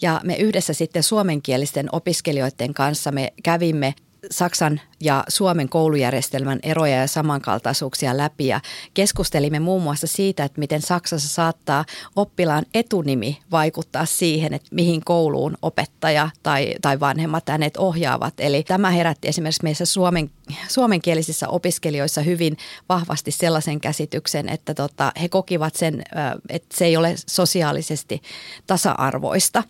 ja 0.03 0.21
me 0.25 0.37
yhdessä 0.37 0.73
sitten 0.73 1.03
suomenkielisten 1.03 1.89
opiskelijoiden 1.93 2.75
kanssa 2.75 3.13
me 3.13 3.33
kävimme 3.43 3.95
Saksan 4.31 4.81
ja 5.05 5.25
Suomen 5.29 5.69
koulujärjestelmän 5.69 6.59
eroja 6.63 6.97
ja 6.97 7.07
samankaltaisuuksia 7.07 8.17
läpi 8.17 8.47
ja 8.47 8.61
keskustelimme 8.95 9.59
muun 9.59 9.83
muassa 9.83 10.07
siitä, 10.07 10.45
että 10.45 10.59
miten 10.59 10.83
Saksassa 10.83 11.29
saattaa 11.29 11.85
oppilaan 12.17 12.65
etunimi 12.75 13.39
vaikuttaa 13.51 14.07
siihen, 14.07 14.55
että 14.55 14.69
mihin 14.71 15.05
kouluun 15.05 15.57
opettaja 15.63 16.29
tai, 16.43 16.75
tai 16.83 17.01
vanhemmat 17.01 17.49
hänet 17.49 17.77
ohjaavat. 17.77 18.35
Eli 18.39 18.63
tämä 18.63 18.91
herätti 18.91 19.29
esimerkiksi 19.29 19.63
meissä 19.63 19.87
suomen, 19.87 20.31
suomenkielisissä 20.69 21.49
opiskelijoissa 21.49 22.21
hyvin 22.21 22.57
vahvasti 22.89 23.31
sellaisen 23.31 23.81
käsityksen, 23.81 24.49
että 24.49 24.75
tota, 24.75 25.13
he 25.23 25.29
kokivat 25.29 25.75
sen, 25.75 26.03
että 26.49 26.77
se 26.77 26.85
ei 26.85 26.97
ole 26.97 27.15
sosiaalisesti 27.31 28.23
tasa-arvoista. 28.67 29.63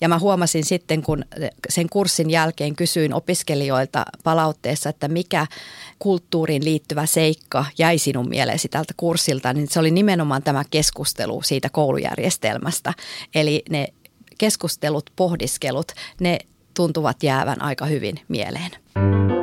Ja 0.00 0.08
mä 0.08 0.18
huomasin 0.18 0.64
sitten, 0.64 1.02
kun 1.02 1.24
sen 1.68 1.88
kurssin 1.88 2.30
jälkeen 2.30 2.76
kysyin 2.76 3.14
opiskelijoilta 3.14 4.04
palautteessa, 4.24 4.81
mielessä, 4.82 4.90
että 4.90 5.08
mikä 5.08 5.46
kulttuuriin 5.98 6.64
liittyvä 6.64 7.06
seikka 7.06 7.64
jäi 7.78 7.98
sinun 7.98 8.28
mieleesi 8.28 8.68
tältä 8.68 8.94
kurssilta, 8.96 9.52
niin 9.52 9.68
se 9.70 9.80
oli 9.80 9.90
nimenomaan 9.90 10.42
tämä 10.42 10.64
keskustelu 10.70 11.42
siitä 11.42 11.68
koulujärjestelmästä. 11.68 12.94
Eli 13.34 13.62
ne 13.70 13.88
keskustelut, 14.38 15.10
pohdiskelut, 15.16 15.92
ne 16.20 16.38
tuntuvat 16.74 17.22
jäävän 17.22 17.62
aika 17.62 17.86
hyvin 17.86 18.20
mieleen. 18.28 19.41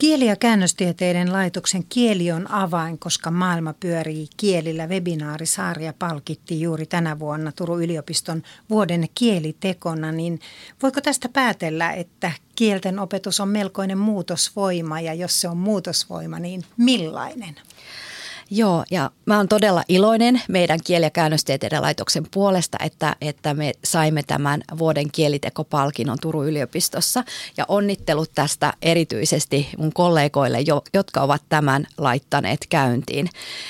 Kieli- 0.00 0.26
ja 0.26 0.36
käännöstieteiden 0.36 1.32
laitoksen 1.32 1.84
Kieli 1.88 2.32
on 2.32 2.50
avain, 2.50 2.98
koska 2.98 3.30
maailma 3.30 3.72
pyörii 3.72 4.28
kielillä. 4.36 4.86
Webinaarisarja 4.86 5.92
palkitti 5.98 6.60
juuri 6.60 6.86
tänä 6.86 7.18
vuonna 7.18 7.52
Turun 7.52 7.82
yliopiston 7.82 8.42
vuoden 8.70 9.08
kielitekona. 9.14 10.12
Niin 10.12 10.40
voiko 10.82 11.00
tästä 11.00 11.28
päätellä, 11.28 11.92
että 11.92 12.32
kielten 12.54 12.98
opetus 12.98 13.40
on 13.40 13.48
melkoinen 13.48 13.98
muutosvoima 13.98 15.00
ja 15.00 15.14
jos 15.14 15.40
se 15.40 15.48
on 15.48 15.56
muutosvoima, 15.56 16.38
niin 16.38 16.64
millainen? 16.76 17.56
Joo, 18.52 18.84
ja 18.90 19.10
mä 19.26 19.36
oon 19.36 19.48
todella 19.48 19.82
iloinen 19.88 20.42
meidän 20.48 20.78
kieli- 20.84 21.06
ja 21.06 21.10
käännöstieteiden 21.10 21.82
laitoksen 21.82 22.26
puolesta, 22.30 22.78
että, 22.84 23.16
että 23.20 23.54
me 23.54 23.72
saimme 23.84 24.22
tämän 24.22 24.62
vuoden 24.78 25.10
kielitekopalkinnon 25.12 26.18
Turun 26.20 26.48
yliopistossa. 26.48 27.24
Ja 27.56 27.64
onnittelut 27.68 28.30
tästä 28.34 28.72
erityisesti 28.82 29.68
mun 29.78 29.92
kollegoille, 29.92 30.58
jotka 30.94 31.20
ovat 31.20 31.42
tämän 31.48 31.86
laittaneet 31.98 32.66
käyntiin. 32.68 33.28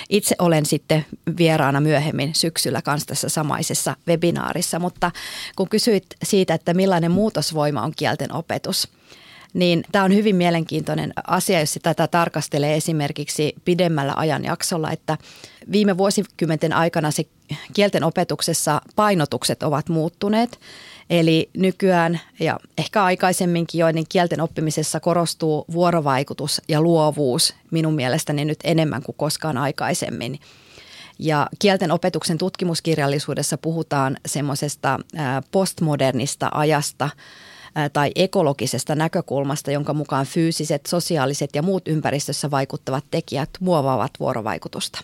Itse 0.08 0.34
olen 0.38 0.66
sitten 0.66 1.06
vieraana 1.36 1.80
myöhemmin 1.80 2.34
syksyllä 2.34 2.82
kanssa 2.82 3.06
tässä 3.06 3.28
samaisessa 3.28 3.96
webinaarissa, 4.08 4.78
mutta 4.78 5.10
kun 5.56 5.68
kysyit 5.68 6.06
siitä, 6.22 6.54
että 6.54 6.74
millainen 6.74 7.10
muutosvoima 7.10 7.82
on 7.82 7.92
kielten 7.96 8.32
opetus– 8.32 8.88
niin 9.54 9.84
tämä 9.92 10.04
on 10.04 10.14
hyvin 10.14 10.36
mielenkiintoinen 10.36 11.12
asia, 11.26 11.60
jos 11.60 11.78
tätä 11.82 12.06
tarkastelee 12.06 12.76
esimerkiksi 12.76 13.54
pidemmällä 13.64 14.12
ajanjaksolla, 14.16 14.90
että 14.90 15.18
viime 15.72 15.98
vuosikymmenten 15.98 16.72
aikana 16.72 17.10
se 17.10 17.24
kielten 17.72 18.04
opetuksessa 18.04 18.80
painotukset 18.96 19.62
ovat 19.62 19.88
muuttuneet. 19.88 20.60
Eli 21.10 21.50
nykyään 21.56 22.20
ja 22.40 22.60
ehkä 22.78 23.04
aikaisemminkin 23.04 23.78
joiden 23.78 24.04
kielten 24.08 24.40
oppimisessa 24.40 25.00
korostuu 25.00 25.64
vuorovaikutus 25.72 26.62
ja 26.68 26.80
luovuus 26.80 27.54
minun 27.70 27.94
mielestäni 27.94 28.44
nyt 28.44 28.58
enemmän 28.64 29.02
kuin 29.02 29.16
koskaan 29.18 29.58
aikaisemmin. 29.58 30.40
Ja 31.18 31.46
kielten 31.58 31.90
opetuksen 31.90 32.38
tutkimuskirjallisuudessa 32.38 33.58
puhutaan 33.58 34.16
semmoisesta 34.26 34.98
postmodernista 35.50 36.48
ajasta– 36.52 37.10
tai 37.92 38.10
ekologisesta 38.14 38.94
näkökulmasta, 38.94 39.70
jonka 39.70 39.94
mukaan 39.94 40.26
fyysiset, 40.26 40.86
sosiaaliset 40.86 41.50
ja 41.54 41.62
muut 41.62 41.88
ympäristössä 41.88 42.50
vaikuttavat 42.50 43.04
tekijät 43.10 43.50
muovaavat 43.60 44.10
vuorovaikutusta. 44.20 45.00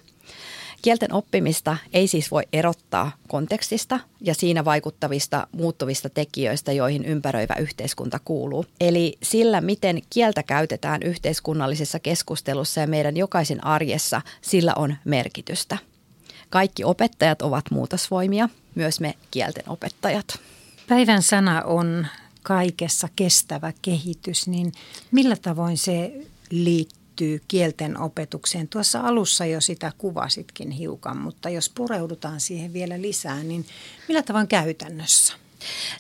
Kielten 0.83 1.13
oppimista 1.13 1.77
ei 1.93 2.09
siis 2.09 2.31
voi 2.31 2.43
erottaa 2.53 3.13
kontekstista 3.29 4.01
ja 4.21 4.35
siinä 4.35 4.65
vaikuttavista 4.65 5.47
muuttuvista 5.53 6.11
tekijöistä, 6.11 6.73
joihin 6.73 7.05
ympäröivä 7.05 7.55
yhteiskunta 7.61 8.19
kuuluu. 8.25 8.67
Eli 8.81 9.19
sillä, 9.23 9.61
miten 9.61 10.03
kieltä 10.11 10.43
käytetään 10.43 11.03
yhteiskunnallisessa 11.03 11.99
keskustelussa 11.99 12.81
ja 12.81 12.87
meidän 12.87 13.17
jokaisen 13.17 13.65
arjessa, 13.65 14.23
sillä 14.41 14.73
on 14.77 14.97
merkitystä. 15.05 15.79
Kaikki 16.51 16.85
opettajat 16.85 17.43
ovat 17.43 17.65
muutosvoimia, 17.71 18.49
myös 18.75 19.01
me 19.01 19.15
kielten 19.31 19.65
opettajat. 19.67 20.39
Päivän 20.89 21.23
sana 21.23 21.63
on 21.63 22.07
kaikessa 22.47 23.09
kestävä 23.17 23.73
kehitys, 23.83 24.49
niin 24.49 24.73
millä 25.11 25.37
tavoin 25.37 25.79
se 25.79 26.13
liittyy 26.51 27.41
kielten 27.49 27.99
opetukseen? 27.99 28.69
Tuossa 28.69 29.01
alussa 29.01 29.47
jo 29.47 29.61
sitä 29.61 29.93
kuvasitkin 29.99 30.71
hiukan, 30.71 31.17
mutta 31.17 31.51
jos 31.51 31.69
pureudutaan 31.69 32.41
siihen 32.41 32.73
vielä 32.73 33.03
lisää, 33.03 33.43
niin 33.43 33.67
millä 34.09 34.23
tavoin 34.23 34.49
käytännössä? 34.49 35.35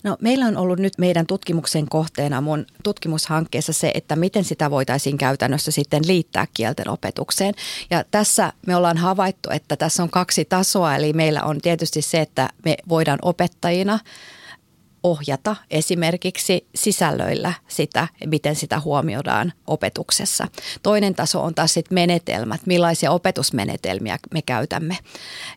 No, 0.03 0.17
meillä 0.21 0.47
on 0.47 0.57
ollut 0.57 0.79
nyt 0.79 0.93
meidän 0.99 1.27
tutkimuksen 1.27 1.89
kohteena 1.89 2.41
mun 2.41 2.67
tutkimushankkeessa 2.83 3.73
se, 3.73 3.91
että 3.95 4.17
miten 4.17 4.45
sitä 4.45 4.71
voitaisiin 4.71 5.19
käytännössä 5.19 5.71
sitten 5.71 6.07
liittää 6.07 6.47
kielten 6.55 6.89
opetukseen. 6.89 7.55
Ja 7.91 8.05
tässä 8.11 8.53
me 8.67 8.77
ollaan 8.77 8.97
havaittu, 8.97 9.51
että 9.51 9.77
tässä 9.77 10.03
on 10.03 10.11
kaksi 10.11 10.45
tasoa, 10.45 10.97
eli 10.97 11.13
meillä 11.13 11.43
on 11.43 11.61
tietysti 11.61 12.03
se, 12.03 12.21
että 12.21 12.51
me 12.65 12.77
voidaan 12.89 13.19
opettajina– 13.23 13.99
ohjata 15.07 15.57
esimerkiksi 15.71 16.67
sisällöillä 16.75 17.53
sitä, 17.69 18.09
miten 18.27 18.57
sitä 18.57 18.81
huomioidaan 18.81 19.53
opetuksessa. 19.67 20.49
Toinen 20.83 21.15
taso 21.15 21.43
on 21.43 21.55
taas 21.55 21.75
sitten 21.75 21.95
menetelmät, 21.95 22.61
millaisia 22.67 23.11
opetusmenetelmiä 23.11 24.19
me 24.35 24.43
käytämme. 24.43 24.99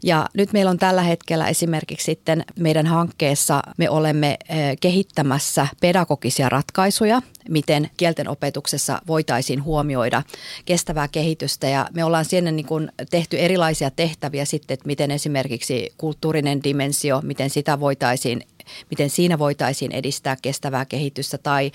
Ja 0.03 0.25
nyt 0.33 0.53
meillä 0.53 0.71
on 0.71 0.77
tällä 0.77 1.01
hetkellä 1.01 1.47
esimerkiksi 1.47 2.05
sitten 2.05 2.45
meidän 2.59 2.87
hankkeessa 2.87 3.63
me 3.77 3.89
olemme 3.89 4.37
eh, 4.49 4.77
kehittämässä 4.81 5.67
pedagogisia 5.81 6.49
ratkaisuja, 6.49 7.21
miten 7.49 7.89
kielten 7.97 8.27
opetuksessa 8.27 9.01
voitaisiin 9.07 9.63
huomioida 9.63 10.23
kestävää 10.65 11.07
kehitystä 11.07 11.69
ja 11.69 11.87
me 11.93 12.03
ollaan 12.03 12.25
siinä 12.25 12.51
niin 12.51 12.65
kuin 12.65 12.91
tehty 13.11 13.39
erilaisia 13.39 13.91
tehtäviä 13.91 14.45
sitten, 14.45 14.73
että 14.73 14.87
miten 14.87 15.11
esimerkiksi 15.11 15.93
kulttuurinen 15.97 16.63
dimensio, 16.63 17.21
miten 17.23 17.49
sitä 17.49 17.79
voitaisiin 17.79 18.43
miten 18.89 19.09
siinä 19.09 19.39
voitaisiin 19.39 19.91
edistää 19.91 20.37
kestävää 20.41 20.85
kehitystä 20.85 21.37
tai 21.37 21.71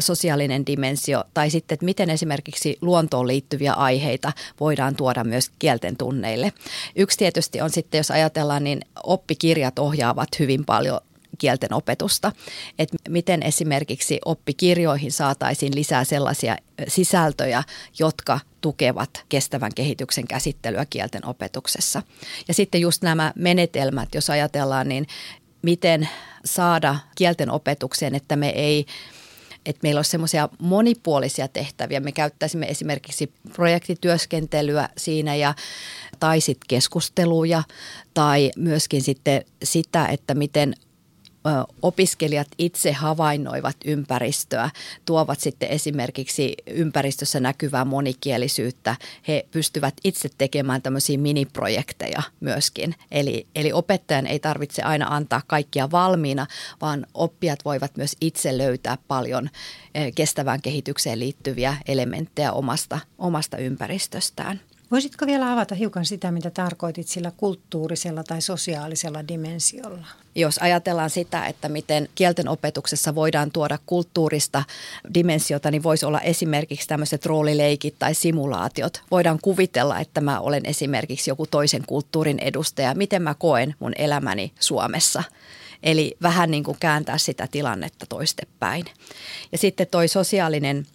sosiaalinen 0.00 0.66
dimensio 0.66 1.24
tai 1.34 1.50
sitten, 1.50 1.74
että 1.74 1.84
miten 1.84 2.10
esimerkiksi 2.10 2.78
luontoon 2.80 3.26
liittyviä 3.26 3.72
aiheita 3.72 4.32
voidaan 4.60 4.96
tuoda 4.96 5.24
myös 5.24 5.50
kielten 5.58 5.96
tunneille. 5.96 6.52
Yksi 6.96 7.18
tietysti 7.18 7.60
on 7.60 7.70
sitten, 7.70 7.98
jos 7.98 8.10
ajatellaan, 8.10 8.64
niin 8.64 8.80
oppikirjat 9.02 9.78
ohjaavat 9.78 10.28
hyvin 10.38 10.64
paljon 10.64 11.00
kielten 11.38 11.74
opetusta. 11.74 12.32
Että 12.78 12.96
miten 13.08 13.42
esimerkiksi 13.42 14.18
oppikirjoihin 14.24 15.12
saataisiin 15.12 15.74
lisää 15.74 16.04
sellaisia 16.04 16.56
sisältöjä, 16.88 17.62
jotka 17.98 18.40
tukevat 18.60 19.24
kestävän 19.28 19.74
kehityksen 19.74 20.28
käsittelyä 20.28 20.86
kielten 20.90 21.26
opetuksessa. 21.26 22.02
Ja 22.48 22.54
sitten 22.54 22.80
just 22.80 23.02
nämä 23.02 23.32
menetelmät, 23.36 24.14
jos 24.14 24.30
ajatellaan, 24.30 24.88
niin 24.88 25.06
miten 25.62 26.08
saada 26.44 26.96
kielten 27.14 27.50
opetukseen, 27.50 28.14
että 28.14 28.36
me 28.36 28.48
ei 28.48 28.86
että 29.66 29.80
meillä 29.82 29.98
olisi 29.98 30.10
semmoisia 30.10 30.48
monipuolisia 30.58 31.48
tehtäviä. 31.48 32.00
Me 32.00 32.12
käyttäisimme 32.12 32.66
esimerkiksi 32.66 33.32
projektityöskentelyä 33.52 34.88
siinä 34.96 35.34
ja 35.34 35.54
tai 36.20 36.40
sitten 36.40 36.66
keskusteluja 36.68 37.62
tai 38.14 38.50
myöskin 38.56 39.02
sitten 39.02 39.44
sitä, 39.64 40.06
että 40.06 40.34
miten 40.34 40.74
opiskelijat 41.82 42.48
itse 42.58 42.92
havainnoivat 42.92 43.76
ympäristöä, 43.84 44.70
tuovat 45.04 45.40
sitten 45.40 45.68
esimerkiksi 45.68 46.54
ympäristössä 46.66 47.40
näkyvää 47.40 47.84
monikielisyyttä. 47.84 48.96
He 49.28 49.46
pystyvät 49.50 49.94
itse 50.04 50.28
tekemään 50.38 50.82
tämmöisiä 50.82 51.18
miniprojekteja 51.18 52.22
myöskin. 52.40 52.94
Eli, 53.10 53.46
eli 53.54 53.72
opettajan 53.72 54.26
ei 54.26 54.38
tarvitse 54.38 54.82
aina 54.82 55.06
antaa 55.10 55.42
kaikkia 55.46 55.90
valmiina, 55.90 56.46
vaan 56.80 57.06
oppijat 57.14 57.64
voivat 57.64 57.96
myös 57.96 58.16
itse 58.20 58.58
löytää 58.58 58.98
paljon 59.08 59.50
kestävään 60.14 60.62
kehitykseen 60.62 61.18
liittyviä 61.18 61.76
elementtejä 61.88 62.52
omasta, 62.52 62.98
omasta 63.18 63.56
ympäristöstään. 63.56 64.60
Voisitko 64.90 65.26
vielä 65.26 65.52
avata 65.52 65.74
hiukan 65.74 66.06
sitä, 66.06 66.30
mitä 66.30 66.50
tarkoitit 66.50 67.08
sillä 67.08 67.32
kulttuurisella 67.36 68.24
tai 68.24 68.40
sosiaalisella 68.40 69.28
dimensiolla? 69.28 70.06
Jos 70.38 70.58
ajatellaan 70.58 71.10
sitä, 71.10 71.46
että 71.46 71.68
miten 71.68 72.08
kielten 72.14 72.48
opetuksessa 72.48 73.14
voidaan 73.14 73.50
tuoda 73.50 73.78
kulttuurista 73.86 74.64
dimensiota, 75.14 75.70
niin 75.70 75.82
voisi 75.82 76.06
olla 76.06 76.20
esimerkiksi 76.20 76.88
tämmöiset 76.88 77.26
roolileikit 77.26 77.94
tai 77.98 78.14
simulaatiot. 78.14 79.02
Voidaan 79.10 79.38
kuvitella, 79.42 80.00
että 80.00 80.20
mä 80.20 80.40
olen 80.40 80.66
esimerkiksi 80.66 81.30
joku 81.30 81.46
toisen 81.46 81.82
kulttuurin 81.86 82.38
edustaja. 82.38 82.94
Miten 82.94 83.22
mä 83.22 83.34
koen 83.34 83.74
mun 83.78 83.92
elämäni 83.98 84.52
Suomessa? 84.60 85.22
Eli 85.82 86.16
vähän 86.22 86.50
niin 86.50 86.64
kuin 86.64 86.76
kääntää 86.80 87.18
sitä 87.18 87.48
tilannetta 87.50 88.06
toistepäin. 88.08 88.84
Ja 89.52 89.58
sitten 89.58 89.86
toi 89.86 90.08
sosiaalinen 90.08 90.86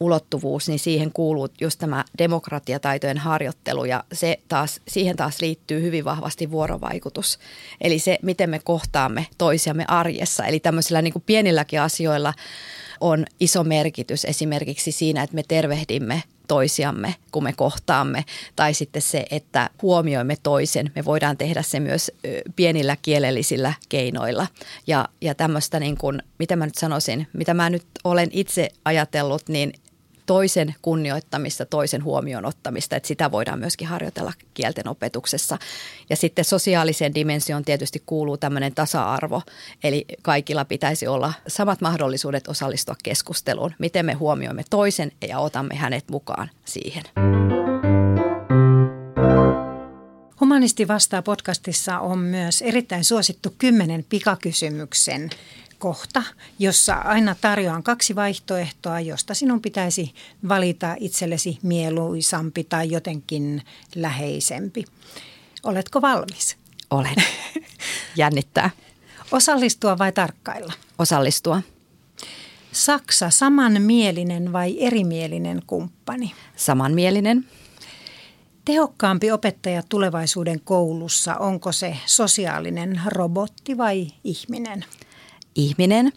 ulottuvuus, 0.00 0.68
niin 0.68 0.78
siihen 0.78 1.12
kuuluu 1.12 1.48
just 1.60 1.78
tämä 1.78 2.04
demokratiataitojen 2.18 3.18
harjoittelu 3.18 3.84
ja 3.84 4.04
se 4.12 4.40
taas, 4.48 4.80
siihen 4.88 5.16
taas 5.16 5.40
liittyy 5.40 5.82
hyvin 5.82 6.04
vahvasti 6.04 6.50
vuorovaikutus. 6.50 7.38
Eli 7.80 7.98
se, 7.98 8.18
miten 8.22 8.50
me 8.50 8.58
kohtaamme 8.58 9.26
toisiamme 9.38 9.84
arjessa. 9.88 10.44
Eli 10.44 10.60
tämmöisillä 10.60 11.02
niin 11.02 11.12
kuin 11.12 11.22
pienilläkin 11.26 11.80
asioilla 11.80 12.34
on 13.00 13.26
iso 13.40 13.64
merkitys 13.64 14.24
esimerkiksi 14.24 14.92
siinä, 14.92 15.22
että 15.22 15.34
me 15.34 15.42
tervehdimme 15.48 16.22
toisiamme, 16.48 17.14
kun 17.32 17.42
me 17.42 17.52
kohtaamme. 17.52 18.24
Tai 18.56 18.74
sitten 18.74 19.02
se, 19.02 19.26
että 19.30 19.70
huomioimme 19.82 20.36
toisen. 20.42 20.90
Me 20.96 21.04
voidaan 21.04 21.36
tehdä 21.36 21.62
se 21.62 21.80
myös 21.80 22.10
pienillä 22.56 22.96
kielellisillä 23.02 23.72
keinoilla. 23.88 24.46
Ja, 24.86 25.08
ja 25.20 25.34
tämmöistä, 25.34 25.80
niin 25.80 25.96
kuin, 25.96 26.22
mitä 26.38 26.56
mä 26.56 26.66
nyt 26.66 26.74
sanoisin, 26.74 27.26
mitä 27.32 27.54
mä 27.54 27.70
nyt 27.70 27.84
olen 28.04 28.28
itse 28.32 28.68
ajatellut, 28.84 29.48
niin 29.48 29.72
toisen 30.30 30.74
kunnioittamista, 30.82 31.66
toisen 31.66 32.04
huomioon 32.04 32.44
ottamista, 32.44 32.96
että 32.96 33.06
sitä 33.06 33.30
voidaan 33.30 33.58
myöskin 33.58 33.88
harjoitella 33.88 34.32
kielten 34.54 34.88
opetuksessa. 34.88 35.58
Ja 36.10 36.16
sitten 36.16 36.44
sosiaaliseen 36.44 37.14
dimensioon 37.14 37.64
tietysti 37.64 38.02
kuuluu 38.06 38.36
tämmöinen 38.36 38.74
tasa-arvo, 38.74 39.42
eli 39.84 40.04
kaikilla 40.22 40.64
pitäisi 40.64 41.06
olla 41.06 41.32
samat 41.46 41.80
mahdollisuudet 41.80 42.48
osallistua 42.48 42.94
keskusteluun, 43.02 43.74
miten 43.78 44.06
me 44.06 44.12
huomioimme 44.12 44.64
toisen 44.70 45.12
ja 45.28 45.38
otamme 45.38 45.74
hänet 45.74 46.04
mukaan 46.10 46.50
siihen. 46.64 47.02
Humanisti 50.40 50.88
vastaa 50.88 51.22
podcastissa 51.22 51.98
on 51.98 52.18
myös 52.18 52.62
erittäin 52.62 53.04
suosittu 53.04 53.54
kymmenen 53.58 54.04
pikakysymyksen 54.08 55.30
kohta, 55.80 56.22
jossa 56.58 56.94
aina 56.94 57.36
tarjoan 57.40 57.82
kaksi 57.82 58.16
vaihtoehtoa, 58.16 59.00
josta 59.00 59.34
sinun 59.34 59.60
pitäisi 59.60 60.14
valita 60.48 60.96
itsellesi 61.00 61.58
mieluisampi 61.62 62.64
tai 62.64 62.90
jotenkin 62.90 63.62
läheisempi. 63.94 64.84
Oletko 65.62 66.02
valmis? 66.02 66.56
Olen. 66.90 67.16
Jännittää. 68.16 68.70
Osallistua 69.32 69.98
vai 69.98 70.12
tarkkailla? 70.12 70.72
Osallistua. 70.98 71.62
Saksa 72.72 73.30
samanmielinen 73.30 74.52
vai 74.52 74.76
erimielinen 74.80 75.62
kumppani? 75.66 76.32
Samanmielinen. 76.56 77.44
Tehokkaampi 78.64 79.30
opettaja 79.30 79.82
tulevaisuuden 79.88 80.60
koulussa, 80.60 81.36
onko 81.36 81.72
se 81.72 81.96
sosiaalinen 82.06 83.00
robotti 83.06 83.78
vai 83.78 84.06
ihminen? 84.24 84.84
Ihminen. 85.64 86.12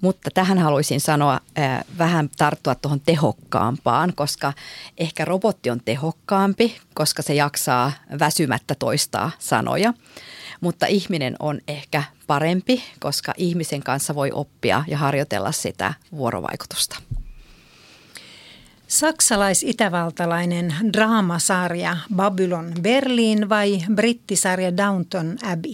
Mutta 0.00 0.30
tähän 0.34 0.58
haluaisin 0.58 1.00
sanoa 1.00 1.40
äh, 1.58 1.84
vähän 1.98 2.30
tarttua 2.36 2.74
tuohon 2.74 3.00
tehokkaampaan, 3.00 4.12
koska 4.14 4.52
ehkä 4.98 5.24
robotti 5.24 5.70
on 5.70 5.80
tehokkaampi, 5.84 6.76
koska 6.94 7.22
se 7.22 7.34
jaksaa 7.34 7.92
väsymättä 8.18 8.74
toistaa 8.74 9.30
sanoja. 9.38 9.94
Mutta 10.60 10.86
ihminen 10.86 11.36
on 11.40 11.60
ehkä 11.68 12.02
parempi, 12.26 12.84
koska 13.00 13.34
ihmisen 13.36 13.82
kanssa 13.82 14.14
voi 14.14 14.30
oppia 14.32 14.84
ja 14.86 14.98
harjoitella 14.98 15.52
sitä 15.52 15.94
vuorovaikutusta. 16.16 16.96
Saksalais-itävaltalainen 18.88 20.74
draamasarja 20.92 21.96
Babylon 22.16 22.72
Berlin 22.82 23.48
vai 23.48 23.84
brittisarja 23.94 24.76
Downton 24.76 25.38
Abbey? 25.42 25.72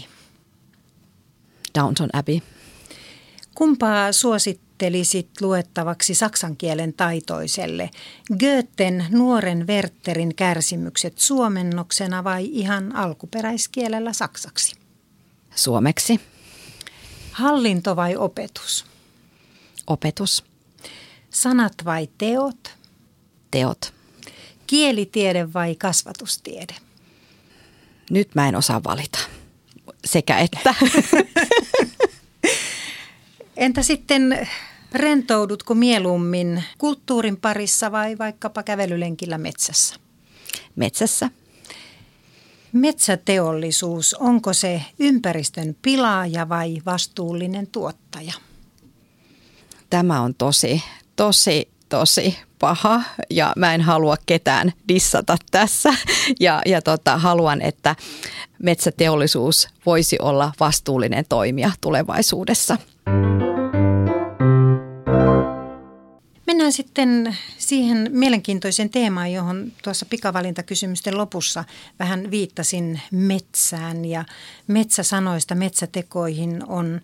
Downton 1.78 2.08
Abbey. 2.12 2.40
Kumpaa 3.54 4.12
suosittelisit 4.12 5.28
luettavaksi 5.40 6.14
saksan 6.14 6.56
kielen 6.56 6.92
taitoiselle? 6.92 7.90
Goethen 8.38 9.06
nuoren 9.10 9.66
Werterin 9.66 10.34
kärsimykset 10.34 11.18
suomennoksena 11.18 12.24
vai 12.24 12.48
ihan 12.52 12.96
alkuperäiskielellä 12.96 14.12
saksaksi? 14.12 14.74
Suomeksi. 15.54 16.20
Hallinto 17.32 17.96
vai 17.96 18.16
opetus? 18.16 18.86
Opetus. 19.86 20.44
Sanat 21.30 21.74
vai 21.84 22.08
teot? 22.18 22.76
Teot. 23.50 23.92
Kielitiede 24.66 25.52
vai 25.52 25.74
kasvatustiede? 25.74 26.74
Nyt 28.10 28.34
mä 28.34 28.48
en 28.48 28.56
osaa 28.56 28.84
valita. 28.84 29.18
Sekä 30.04 30.38
että. 30.38 30.74
Entä 33.60 33.82
sitten 33.82 34.48
rentoudutko 34.92 35.74
mieluummin 35.74 36.64
kulttuurin 36.78 37.36
parissa 37.36 37.92
vai 37.92 38.18
vaikkapa 38.18 38.62
kävelylenkillä 38.62 39.38
metsässä? 39.38 39.96
Metsässä. 40.76 41.30
Metsäteollisuus, 42.72 44.14
onko 44.14 44.52
se 44.52 44.82
ympäristön 44.98 45.76
pilaaja 45.82 46.48
vai 46.48 46.76
vastuullinen 46.86 47.66
tuottaja? 47.66 48.32
Tämä 49.90 50.20
on 50.20 50.34
tosi, 50.34 50.82
tosi, 51.16 51.68
tosi 51.88 52.38
paha 52.58 53.02
ja 53.30 53.52
mä 53.56 53.74
en 53.74 53.80
halua 53.80 54.16
ketään 54.26 54.72
dissata 54.88 55.36
tässä 55.50 55.94
ja, 56.40 56.62
ja 56.66 56.82
tota, 56.82 57.18
haluan, 57.18 57.62
että 57.62 57.96
metsäteollisuus 58.62 59.68
voisi 59.86 60.16
olla 60.20 60.52
vastuullinen 60.60 61.24
toimija 61.28 61.70
tulevaisuudessa. 61.80 62.76
Mennään 66.50 66.72
sitten 66.72 67.36
siihen 67.58 68.10
mielenkiintoiseen 68.12 68.90
teemaan, 68.90 69.32
johon 69.32 69.72
tuossa 69.84 70.06
pikavalintakysymysten 70.06 71.18
lopussa 71.18 71.64
vähän 71.98 72.30
viittasin 72.30 73.00
metsään. 73.10 74.04
Ja 74.04 74.24
metsäsanoista 74.66 75.54
metsätekoihin 75.54 76.64
on 76.66 77.00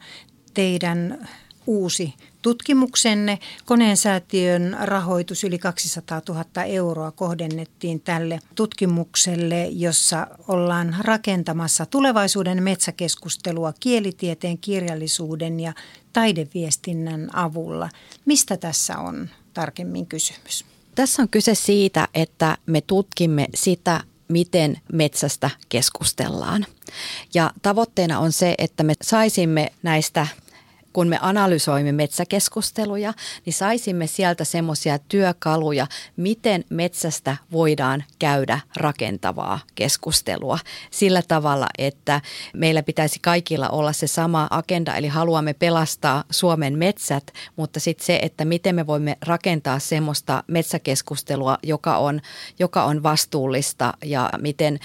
teidän 0.55 1.29
uusi 1.67 2.15
tutkimuksenne. 2.43 3.39
Koneen 3.65 3.97
säätiön 3.97 4.77
rahoitus 4.81 5.45
yli 5.45 5.59
200 5.59 6.23
000 6.29 6.65
euroa 6.65 7.11
kohdennettiin 7.11 8.01
tälle 8.01 8.39
tutkimukselle, 8.55 9.67
jossa 9.67 10.27
ollaan 10.49 10.97
rakentamassa 11.01 11.87
tulevaisuuden 11.87 12.63
metsäkeskustelua 12.63 13.73
kielitieteen, 13.81 14.59
kirjallisuuden 14.59 15.61
ja 15.61 15.73
taideviestinnän 16.17 17.29
avulla. 17.33 17.89
Mistä 18.25 18.57
tässä 18.57 18.99
on 18.99 19.31
tarkemmin 19.55 20.07
kysymys? 20.07 20.65
Tässä 20.95 21.23
on 21.23 21.29
kyse 21.29 21.55
siitä, 21.55 22.09
että 22.15 22.59
me 22.67 22.81
tutkimme 22.81 23.47
sitä, 23.55 24.01
miten 24.29 24.81
metsästä 24.93 25.51
keskustellaan. 25.69 26.67
Ja 27.35 27.51
tavoitteena 27.63 28.19
on 28.19 28.33
se, 28.33 28.55
että 28.59 28.83
me 28.83 28.95
saisimme 29.03 29.73
näistä 29.83 30.27
kun 30.97 31.09
me 31.09 31.19
analysoimme 31.21 31.93
metsäkeskusteluja, 31.93 33.13
niin 33.47 33.55
saisimme 33.55 34.07
sieltä 34.07 34.45
semmoisia 34.45 34.99
työkaluja, 34.99 35.87
miten 36.17 36.65
metsästä 36.71 37.37
voidaan 37.53 38.05
käydä 38.19 38.61
rakentavaa 38.77 39.59
keskustelua. 39.75 40.59
Sillä 40.91 41.23
tavalla, 41.29 41.67
että 41.79 42.21
meillä 42.55 42.83
pitäisi 42.83 43.19
kaikilla 43.23 43.69
olla 43.69 43.93
se 43.93 44.07
sama 44.07 44.47
agenda, 44.51 44.95
eli 44.95 45.09
haluamme 45.09 45.55
pelastaa 45.55 46.25
Suomen 46.31 46.79
metsät, 46.79 47.33
mutta 47.57 47.81
sitten 47.81 48.07
se, 48.07 48.19
että 48.23 48.45
miten 48.45 48.75
me 48.75 48.87
voimme 48.87 49.17
rakentaa 49.27 49.79
semmoista 49.79 50.45
metsäkeskustelua, 50.47 51.59
joka 51.63 51.97
on, 51.99 52.21
joka 52.59 52.85
on 52.85 53.03
vastuullista 53.03 53.93
ja 54.05 54.31
miten 54.41 54.79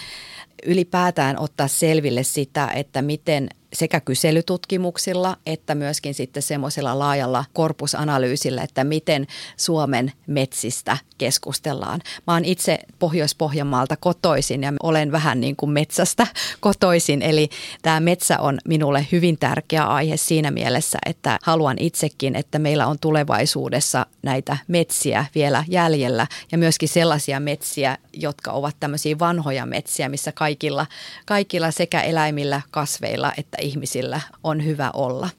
ylipäätään 0.66 1.40
ottaa 1.40 1.68
selville 1.68 2.24
sitä, 2.24 2.68
että 2.68 3.02
miten 3.02 3.50
sekä 3.74 4.00
kyselytutkimuksilla 4.00 5.38
että 5.46 5.76
myöskin 5.76 6.14
sitten 6.14 6.44
semmoisella 6.44 7.00
laajalla 7.00 7.46
korpusanalyysillä, 7.54 8.64
että 8.64 8.84
miten 8.84 9.28
Suomen 9.58 10.12
metsistä 10.28 10.98
keskustellaan. 11.18 12.02
Mä 12.28 12.34
oon 12.34 12.46
itse 12.46 12.80
Pohjois-Pohjanmaalta 13.00 13.96
kotoisin 13.98 14.64
ja 14.64 14.74
olen 14.84 15.12
vähän 15.12 15.40
niin 15.40 15.56
kuin 15.56 15.70
metsästä 15.70 16.28
kotoisin, 16.60 17.22
eli 17.22 17.50
tämä 17.82 18.00
metsä 18.00 18.40
on 18.40 18.60
minulle 18.68 19.08
hyvin 19.12 19.38
tärkeä 19.38 19.84
aihe 19.84 20.18
siinä 20.18 20.52
mielessä, 20.52 21.00
että 21.06 21.40
haluan 21.44 21.78
itsekin, 21.80 22.36
että 22.36 22.60
meillä 22.60 22.88
on 22.88 23.00
tulevaisuudessa 23.00 24.06
näitä 24.24 24.58
metsiä 24.68 25.26
vielä 25.36 25.64
jäljellä 25.68 26.28
ja 26.52 26.58
myöskin 26.58 26.90
sellaisia 26.90 27.40
metsiä, 27.40 27.98
jotka 28.14 28.52
ovat 28.52 28.76
tämmöisiä 28.80 29.20
vanhoja 29.20 29.66
metsiä, 29.66 30.10
missä 30.10 30.32
kaikilla, 30.32 30.86
kaikilla 31.26 31.72
sekä 31.72 32.02
eläimillä, 32.02 32.62
kasveilla 32.72 33.32
että 33.38 33.58
ihmisillä 33.62 34.22
on 34.44 34.66
hyvä 34.66 34.92
olla. 34.94 35.30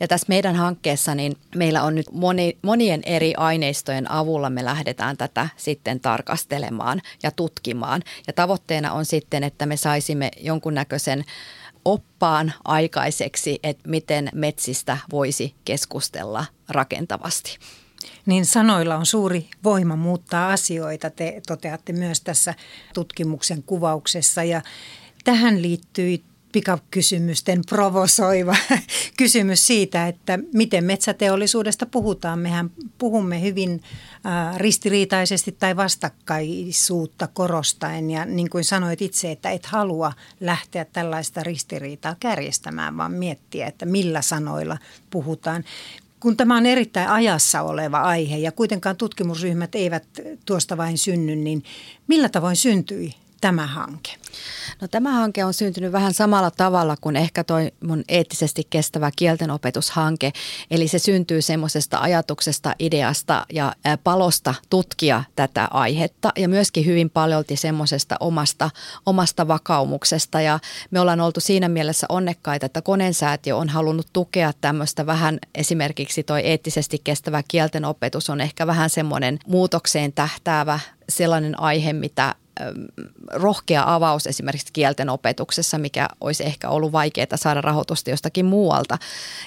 Ja 0.00 0.08
tässä 0.08 0.26
meidän 0.28 0.56
hankkeessa 0.56 1.14
niin 1.14 1.36
meillä 1.56 1.82
on 1.82 1.94
nyt 1.94 2.06
moni, 2.12 2.58
monien 2.62 3.02
eri 3.06 3.34
aineistojen 3.36 4.10
avulla 4.10 4.50
me 4.50 4.64
lähdetään 4.64 5.16
tätä 5.16 5.48
sitten 5.56 6.00
tarkastelemaan 6.00 7.00
ja 7.22 7.30
tutkimaan. 7.30 8.02
Ja 8.26 8.32
tavoitteena 8.32 8.92
on 8.92 9.04
sitten, 9.04 9.44
että 9.44 9.66
me 9.66 9.76
saisimme 9.76 10.30
jonkunnäköisen 10.40 11.24
oppaan 11.84 12.52
aikaiseksi, 12.64 13.58
että 13.62 13.88
miten 13.88 14.28
metsistä 14.34 14.98
voisi 15.10 15.54
keskustella 15.64 16.44
rakentavasti. 16.68 17.58
Niin 18.26 18.46
sanoilla 18.46 18.96
on 18.96 19.06
suuri 19.06 19.48
voima 19.64 19.96
muuttaa 19.96 20.52
asioita, 20.52 21.10
te 21.10 21.40
toteatte 21.46 21.92
myös 21.92 22.20
tässä 22.20 22.54
tutkimuksen 22.94 23.62
kuvauksessa. 23.62 24.44
Ja 24.44 24.62
tähän 25.24 25.62
liittyy 25.62 26.22
pikakysymysten 26.52 27.60
provosoiva 27.68 28.56
kysymys 29.18 29.66
siitä, 29.66 30.08
että 30.08 30.38
miten 30.54 30.84
metsäteollisuudesta 30.84 31.86
puhutaan. 31.86 32.38
Mehän 32.38 32.70
puhumme 32.98 33.42
hyvin 33.42 33.82
ristiriitaisesti 34.56 35.52
tai 35.52 35.76
vastakkaisuutta 35.76 37.28
korostaen 37.32 38.10
ja 38.10 38.24
niin 38.24 38.50
kuin 38.50 38.64
sanoit 38.64 39.02
itse, 39.02 39.30
että 39.30 39.50
et 39.50 39.66
halua 39.66 40.12
lähteä 40.40 40.84
tällaista 40.84 41.42
ristiriitaa 41.42 42.16
kärjestämään, 42.20 42.96
vaan 42.96 43.12
miettiä, 43.12 43.66
että 43.66 43.86
millä 43.86 44.22
sanoilla 44.22 44.78
puhutaan. 45.10 45.64
Kun 46.20 46.36
tämä 46.36 46.56
on 46.56 46.66
erittäin 46.66 47.08
ajassa 47.08 47.62
oleva 47.62 48.00
aihe 48.00 48.36
ja 48.36 48.52
kuitenkaan 48.52 48.96
tutkimusryhmät 48.96 49.74
eivät 49.74 50.04
tuosta 50.46 50.76
vain 50.76 50.98
synny, 50.98 51.36
niin 51.36 51.62
millä 52.06 52.28
tavoin 52.28 52.56
syntyi 52.56 53.14
tämä 53.40 53.66
hanke? 53.66 54.10
No 54.80 54.88
tämä 54.88 55.12
hanke 55.12 55.44
on 55.44 55.54
syntynyt 55.54 55.92
vähän 55.92 56.14
samalla 56.14 56.50
tavalla 56.50 56.96
kuin 57.00 57.16
ehkä 57.16 57.44
toi 57.44 57.72
mun 57.84 58.04
eettisesti 58.08 58.66
kestävä 58.70 59.10
kieltenopetushanke. 59.16 60.32
Eli 60.70 60.88
se 60.88 60.98
syntyy 60.98 61.42
semmoisesta 61.42 61.98
ajatuksesta, 61.98 62.74
ideasta 62.78 63.46
ja 63.52 63.74
palosta 64.04 64.54
tutkia 64.70 65.24
tätä 65.36 65.68
aihetta 65.70 66.32
ja 66.36 66.48
myöskin 66.48 66.86
hyvin 66.86 67.10
paljolti 67.10 67.56
semmoisesta 67.56 68.16
omasta, 68.20 68.70
omasta 69.06 69.48
vakaumuksesta. 69.48 70.40
Ja 70.40 70.58
me 70.90 71.00
ollaan 71.00 71.20
oltu 71.20 71.40
siinä 71.40 71.68
mielessä 71.68 72.06
onnekkaita, 72.08 72.66
että 72.66 72.82
Konensäätiö 72.82 73.56
on 73.56 73.68
halunnut 73.68 74.06
tukea 74.12 74.52
tämmöistä 74.60 75.06
vähän 75.06 75.38
esimerkiksi 75.54 76.22
toi 76.22 76.40
eettisesti 76.44 77.00
kestävä 77.04 77.42
kieltenopetus 77.48 78.30
on 78.30 78.40
ehkä 78.40 78.66
vähän 78.66 78.90
semmoinen 78.90 79.38
muutokseen 79.46 80.12
tähtäävä 80.12 80.80
sellainen 81.08 81.60
aihe, 81.60 81.92
mitä 81.92 82.34
rohkea 83.32 83.94
avaus 83.94 84.26
esimerkiksi 84.26 84.72
kielten 84.72 85.08
opetuksessa, 85.10 85.78
mikä 85.78 86.08
olisi 86.20 86.46
ehkä 86.46 86.68
ollut 86.68 86.92
vaikeaa 86.92 87.26
saada 87.34 87.60
rahoitusta 87.60 88.10
jostakin 88.10 88.46
muualta. 88.46 88.98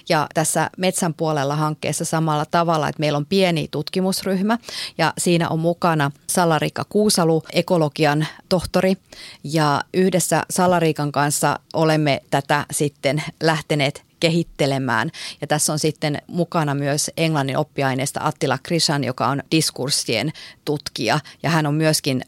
Ja 0.10 0.28
tässä 0.34 0.69
metsän 0.78 1.13
puolella 1.13 1.56
hankkeessa 1.56 2.06
samalla 2.06 2.45
tavalla, 2.45 2.89
että 2.89 3.00
meillä 3.00 3.17
on 3.17 3.26
pieni 3.26 3.67
tutkimusryhmä 3.71 4.58
ja 4.97 5.13
siinä 5.17 5.50
on 5.50 5.60
mukana 5.60 6.12
Salarika 6.28 6.86
Kuusalu, 6.89 7.43
ekologian 7.54 8.28
tohtori 8.50 8.97
ja 9.43 9.84
yhdessä 9.93 10.43
Salarikan 10.50 11.12
kanssa 11.12 11.60
olemme 11.74 12.21
tätä 12.30 12.65
sitten 12.71 13.24
lähteneet 13.43 14.11
kehittelemään. 14.22 15.12
Ja 15.42 15.48
tässä 15.48 15.74
on 15.74 15.80
sitten 15.80 16.22
mukana 16.28 16.76
myös 16.76 17.12
englannin 17.18 17.58
oppiaineesta 17.58 18.20
Attila 18.24 18.58
Krishan, 18.64 19.04
joka 19.04 19.28
on 19.28 19.44
diskurssien 19.52 20.32
tutkija. 20.66 21.20
Ja 21.44 21.50
hän 21.50 21.66
on 21.66 21.74
myöskin 21.74 22.22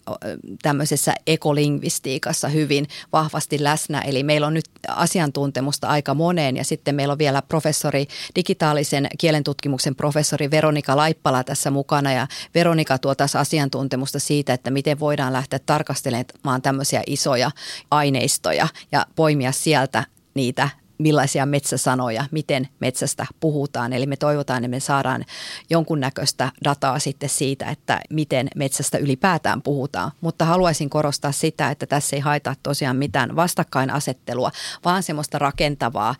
tämmöisessä 0.61 1.13
ekolingvistiikassa 1.27 2.47
hyvin 2.47 2.87
vahvasti 3.13 3.63
läsnä. 3.63 4.01
Eli 4.01 4.23
meillä 4.23 4.47
on 4.47 4.53
nyt 4.53 4.65
asiantuntemusta 4.87 5.87
aika 5.87 6.13
moneen 6.13 6.57
ja 6.57 6.63
sitten 6.63 6.95
meillä 6.95 7.11
on 7.11 7.17
vielä 7.17 7.41
professori, 7.41 8.07
digitaalisen 8.35 9.07
kielentutkimuksen 9.19 9.95
professori 9.95 10.51
Veronika 10.51 10.97
Laippala 10.97 11.43
tässä 11.43 11.71
mukana. 11.71 12.13
Ja 12.13 12.27
Veronika 12.55 12.97
tuo 12.97 13.15
taas 13.15 13.35
asiantuntemusta 13.35 14.19
siitä, 14.19 14.53
että 14.53 14.71
miten 14.71 14.99
voidaan 14.99 15.33
lähteä 15.33 15.59
tarkastelemaan 15.65 16.61
tämmöisiä 16.61 17.03
isoja 17.07 17.51
aineistoja 17.91 18.67
ja 18.91 19.05
poimia 19.15 19.51
sieltä 19.51 20.03
niitä 20.33 20.69
millaisia 20.97 21.45
metsäsanoja, 21.45 22.25
miten 22.31 22.67
metsästä 22.79 23.25
puhutaan. 23.39 23.93
Eli 23.93 24.05
me 24.05 24.17
toivotaan, 24.17 24.63
että 24.63 24.75
me 24.75 24.79
saadaan 24.79 25.25
jonkunnäköistä 25.69 26.51
dataa 26.63 26.99
sitten 26.99 27.29
siitä, 27.29 27.69
että 27.69 28.01
miten 28.09 28.47
metsästä 28.55 28.97
ylipäätään 28.97 29.61
puhutaan. 29.61 30.11
Mutta 30.21 30.45
haluaisin 30.45 30.89
korostaa 30.89 31.31
sitä, 31.31 31.69
että 31.71 31.85
tässä 31.85 32.15
ei 32.15 32.19
haeta 32.19 32.55
tosiaan 32.63 32.97
mitään 32.97 33.35
vastakkainasettelua, 33.35 34.51
vaan 34.85 35.03
semmoista 35.03 35.39
rakentavaa 35.39 36.15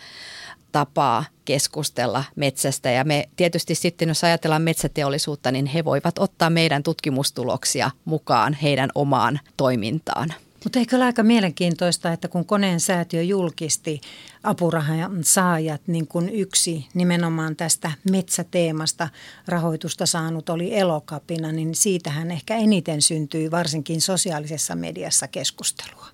tapaa 0.72 1.26
keskustella 1.46 2.24
metsästä. 2.36 2.92
Ja 2.92 3.04
me 3.04 3.30
tietysti 3.36 3.76
sitten, 3.76 4.08
jos 4.08 4.24
ajatellaan 4.24 4.62
metsäteollisuutta, 4.62 5.52
niin 5.52 5.66
he 5.66 5.86
voivat 5.86 6.20
ottaa 6.20 6.50
meidän 6.50 6.84
tutkimustuloksia 6.84 7.92
mukaan 8.06 8.54
heidän 8.54 8.90
omaan 8.96 9.40
toimintaan. 9.58 10.34
Mutta 10.63 10.80
eikö 10.80 10.95
ole 10.95 11.06
aika 11.06 11.23
mielenkiintoista, 11.23 12.13
että 12.13 12.28
kun 12.28 12.45
koneen 12.45 12.80
säätiö 12.80 13.21
julkisti 13.21 14.02
apurahan 14.43 15.23
saajat, 15.23 15.82
niin 15.88 16.08
kun 16.08 16.30
yksi 16.30 16.88
nimenomaan 16.93 17.56
tästä 17.56 17.91
metsäteemasta 18.12 19.10
rahoitusta 19.47 20.06
saanut 20.06 20.49
oli 20.49 20.78
elokapina, 20.78 21.52
niin 21.52 21.76
siitähän 21.76 22.32
ehkä 22.32 22.56
eniten 22.56 23.02
syntyi 23.02 23.52
varsinkin 23.52 24.02
sosiaalisessa 24.02 24.76
mediassa 24.76 25.28
keskustelua. 25.28 26.08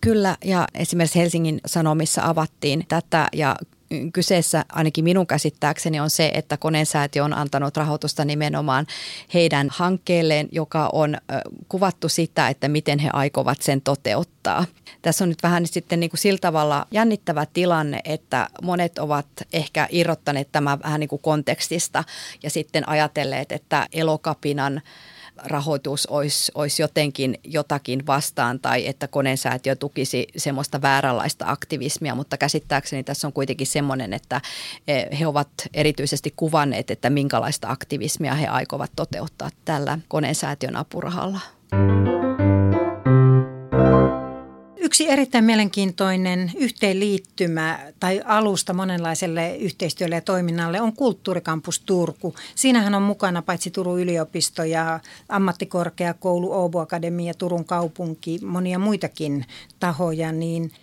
Kyllä, 0.00 0.36
ja 0.44 0.66
esimerkiksi 0.74 1.18
Helsingin 1.18 1.60
Sanomissa 1.66 2.22
avattiin 2.24 2.84
tätä 2.88 3.28
ja 3.32 3.56
kyseessä 4.12 4.64
ainakin 4.72 5.04
minun 5.04 5.26
käsittääkseni 5.26 6.00
on 6.00 6.10
se, 6.10 6.30
että 6.34 6.56
Koneensäätiö 6.56 7.24
on 7.24 7.34
antanut 7.34 7.76
rahoitusta 7.76 8.24
nimenomaan 8.24 8.86
heidän 9.34 9.68
hankkeelleen, 9.70 10.48
joka 10.52 10.90
on 10.92 11.16
kuvattu 11.68 12.08
sitä, 12.08 12.48
että 12.48 12.68
miten 12.68 12.98
he 12.98 13.10
aikovat 13.12 13.62
sen 13.62 13.80
toteuttaa. 13.80 14.64
Tässä 15.02 15.24
on 15.24 15.28
nyt 15.28 15.42
vähän 15.42 15.66
sitten 15.66 16.00
niin 16.00 16.10
kuin 16.10 16.20
sillä 16.20 16.38
tavalla 16.38 16.86
jännittävä 16.90 17.46
tilanne, 17.52 18.00
että 18.04 18.48
monet 18.62 18.98
ovat 18.98 19.26
ehkä 19.52 19.88
irrottaneet 19.90 20.48
tämän 20.52 20.82
vähän 20.82 21.00
niin 21.00 21.08
kuin 21.08 21.22
kontekstista 21.22 22.04
ja 22.42 22.50
sitten 22.50 22.88
ajatelleet, 22.88 23.52
että 23.52 23.86
elokapinan– 23.92 24.82
rahoitus 25.36 26.06
olisi, 26.06 26.52
olisi 26.54 26.82
jotenkin 26.82 27.38
jotakin 27.44 28.06
vastaan 28.06 28.60
tai 28.60 28.86
että 28.86 29.08
koneensäätiö 29.08 29.76
tukisi 29.76 30.26
semmoista 30.36 30.82
vääränlaista 30.82 31.44
aktivismia, 31.48 32.14
mutta 32.14 32.36
käsittääkseni 32.36 33.04
tässä 33.04 33.26
on 33.26 33.32
kuitenkin 33.32 33.66
semmoinen, 33.66 34.12
että 34.12 34.40
eh, 34.88 35.06
he 35.18 35.26
ovat 35.26 35.48
erityisesti 35.74 36.32
kuvanneet, 36.36 36.90
että 36.90 37.10
minkälaista 37.10 37.70
aktivismia 37.70 38.34
he 38.34 38.46
aikovat 38.46 38.90
toteuttaa 38.96 39.50
tällä 39.64 39.98
koneensäätiön 40.08 40.76
apurahalla. 40.76 41.40
Yksi 44.94 45.10
erittäin 45.10 45.44
mielenkiintoinen 45.44 46.52
yhteenliittymä 46.56 47.78
tai 48.00 48.22
alusta 48.24 48.72
monenlaiselle 48.72 49.56
yhteistyölle 49.56 50.14
ja 50.14 50.20
toiminnalle 50.20 50.80
on 50.80 50.92
Kulttuurikampus 50.92 51.80
Turku. 51.80 52.34
Siinähän 52.54 52.94
on 52.94 53.02
mukana 53.02 53.42
paitsi 53.42 53.70
Turun 53.70 54.00
yliopisto 54.00 54.64
ja 54.64 55.00
ammattikorkeakoulu, 55.28 56.52
Åbo 56.52 56.80
Akademia, 56.80 57.34
Turun 57.34 57.64
kaupunki, 57.64 58.38
monia 58.44 58.78
muitakin 58.78 59.44
tahoja, 59.80 60.32
niin– 60.32 60.70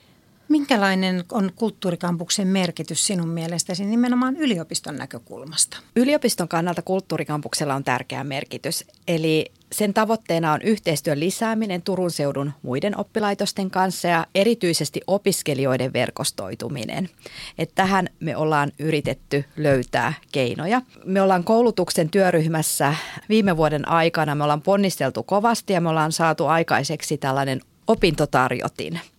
Minkälainen 0.47 1.23
on 1.31 1.51
kulttuurikampuksen 1.55 2.47
merkitys 2.47 3.07
sinun 3.07 3.29
mielestäsi 3.29 3.85
nimenomaan 3.85 4.37
yliopiston 4.37 4.95
näkökulmasta? 4.95 5.77
Yliopiston 5.95 6.47
kannalta 6.47 6.81
kulttuurikampuksella 6.81 7.75
on 7.75 7.83
tärkeä 7.83 8.23
merkitys. 8.23 8.85
Eli 9.07 9.51
sen 9.71 9.93
tavoitteena 9.93 10.53
on 10.53 10.61
yhteistyön 10.61 11.19
lisääminen 11.19 11.81
Turun 11.81 12.11
seudun 12.11 12.51
muiden 12.61 12.97
oppilaitosten 12.97 13.71
kanssa 13.71 14.07
ja 14.07 14.25
erityisesti 14.35 15.01
opiskelijoiden 15.07 15.93
verkostoituminen. 15.93 17.09
Et 17.57 17.71
tähän 17.75 18.09
me 18.19 18.35
ollaan 18.35 18.71
yritetty 18.79 19.45
löytää 19.57 20.13
keinoja. 20.31 20.81
Me 21.05 21.21
ollaan 21.21 21.43
koulutuksen 21.43 22.09
työryhmässä 22.09 22.95
viime 23.29 23.57
vuoden 23.57 23.87
aikana, 23.87 24.35
me 24.35 24.43
ollaan 24.43 24.61
ponnisteltu 24.61 25.23
kovasti 25.23 25.73
ja 25.73 25.81
me 25.81 25.89
ollaan 25.89 26.11
saatu 26.11 26.47
aikaiseksi 26.47 27.17
tällainen 27.17 27.61
opintotarjotin– 27.87 28.99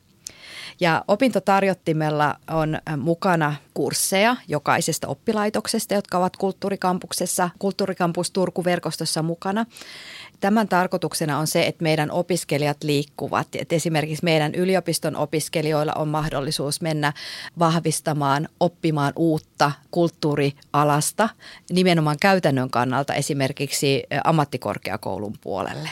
ja 0.83 1.05
opintotarjottimella 1.09 2.37
on 2.51 2.79
mukana 2.97 3.55
kursseja 3.75 4.37
jokaisesta 4.49 5.09
oppilaitoksesta, 5.09 5.95
jotka 5.95 6.19
ovat 6.19 6.37
kulttuurikampuksessa, 6.37 7.51
kulttuurikampus 7.59 8.31
Turku-verkostossa 8.31 9.23
mukana. 9.23 9.67
Tämän 10.43 10.69
tarkoituksena 10.69 11.39
on 11.39 11.47
se, 11.47 11.67
että 11.67 11.83
meidän 11.83 12.11
opiskelijat 12.11 12.83
liikkuvat. 12.83 13.49
Et 13.55 13.73
esimerkiksi 13.73 14.25
meidän 14.25 14.55
yliopiston 14.55 15.17
opiskelijoilla 15.17 15.93
on 15.93 16.09
mahdollisuus 16.09 16.81
mennä 16.81 17.13
vahvistamaan, 17.59 18.49
oppimaan 18.61 19.13
uutta 19.17 19.73
kulttuurialasta 19.91 21.29
nimenomaan 21.71 22.17
käytännön 22.21 22.71
kannalta 22.71 23.15
esimerkiksi 23.15 24.03
ammattikorkeakoulun 24.25 25.35
puolelle. 25.41 25.89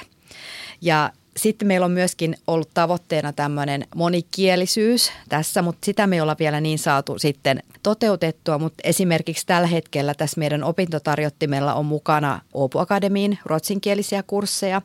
Ja 0.80 1.12
sitten 1.36 1.68
meillä 1.68 1.84
on 1.84 1.90
myöskin 1.90 2.36
ollut 2.46 2.70
tavoitteena 2.74 3.32
tämmöinen 3.32 3.86
monikielisyys 3.94 5.12
tässä, 5.28 5.62
mutta 5.62 5.84
sitä 5.84 6.06
me 6.06 6.16
ei 6.16 6.20
olla 6.20 6.36
vielä 6.38 6.60
niin 6.60 6.78
saatu 6.78 7.18
sitten 7.18 7.62
toteutettua, 7.82 8.58
mutta 8.58 8.80
esimerkiksi 8.84 9.46
tällä 9.46 9.66
hetkellä 9.66 10.14
tässä 10.14 10.38
meidän 10.38 10.64
opintotarjottimella 10.64 11.74
on 11.74 11.86
mukana 11.86 12.40
Åbo 12.54 12.80
Akademiin 12.80 13.38
ruotsinkielisiä 13.44 14.22
kursseja, 14.22 14.82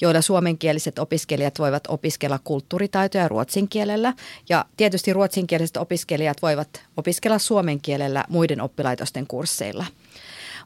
joilla 0.00 0.20
suomenkieliset 0.20 0.98
opiskelijat 0.98 1.58
voivat 1.58 1.82
opiskella 1.88 2.38
kulttuuritaitoja 2.44 3.28
ruotsin 3.28 3.68
kielellä 3.68 4.14
ja 4.48 4.64
tietysti 4.76 5.12
ruotsinkieliset 5.12 5.76
opiskelijat 5.76 6.42
voivat 6.42 6.82
opiskella 6.96 7.38
suomen 7.38 7.80
kielellä 7.80 8.24
muiden 8.28 8.60
oppilaitosten 8.60 9.26
kursseilla. 9.26 9.84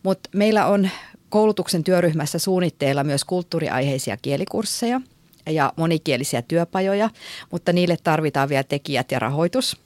Mutta 0.03 0.31
meillä 0.35 0.67
on 0.67 0.91
koulutuksen 1.29 1.85
työryhmässä 1.85 2.38
suunnitteilla 2.38 3.05
myös 3.05 3.25
kulttuuriaiheisia 3.25 4.17
kielikursseja– 4.17 5.01
ja 5.51 5.73
monikielisiä 5.77 6.43
työpajoja, 6.43 7.11
mutta 7.51 7.73
niille 7.73 7.97
tarvitaan 8.05 8.49
vielä 8.49 8.65
tekijät 8.65 9.13
ja 9.13 9.19
rahoitus. 9.19 9.77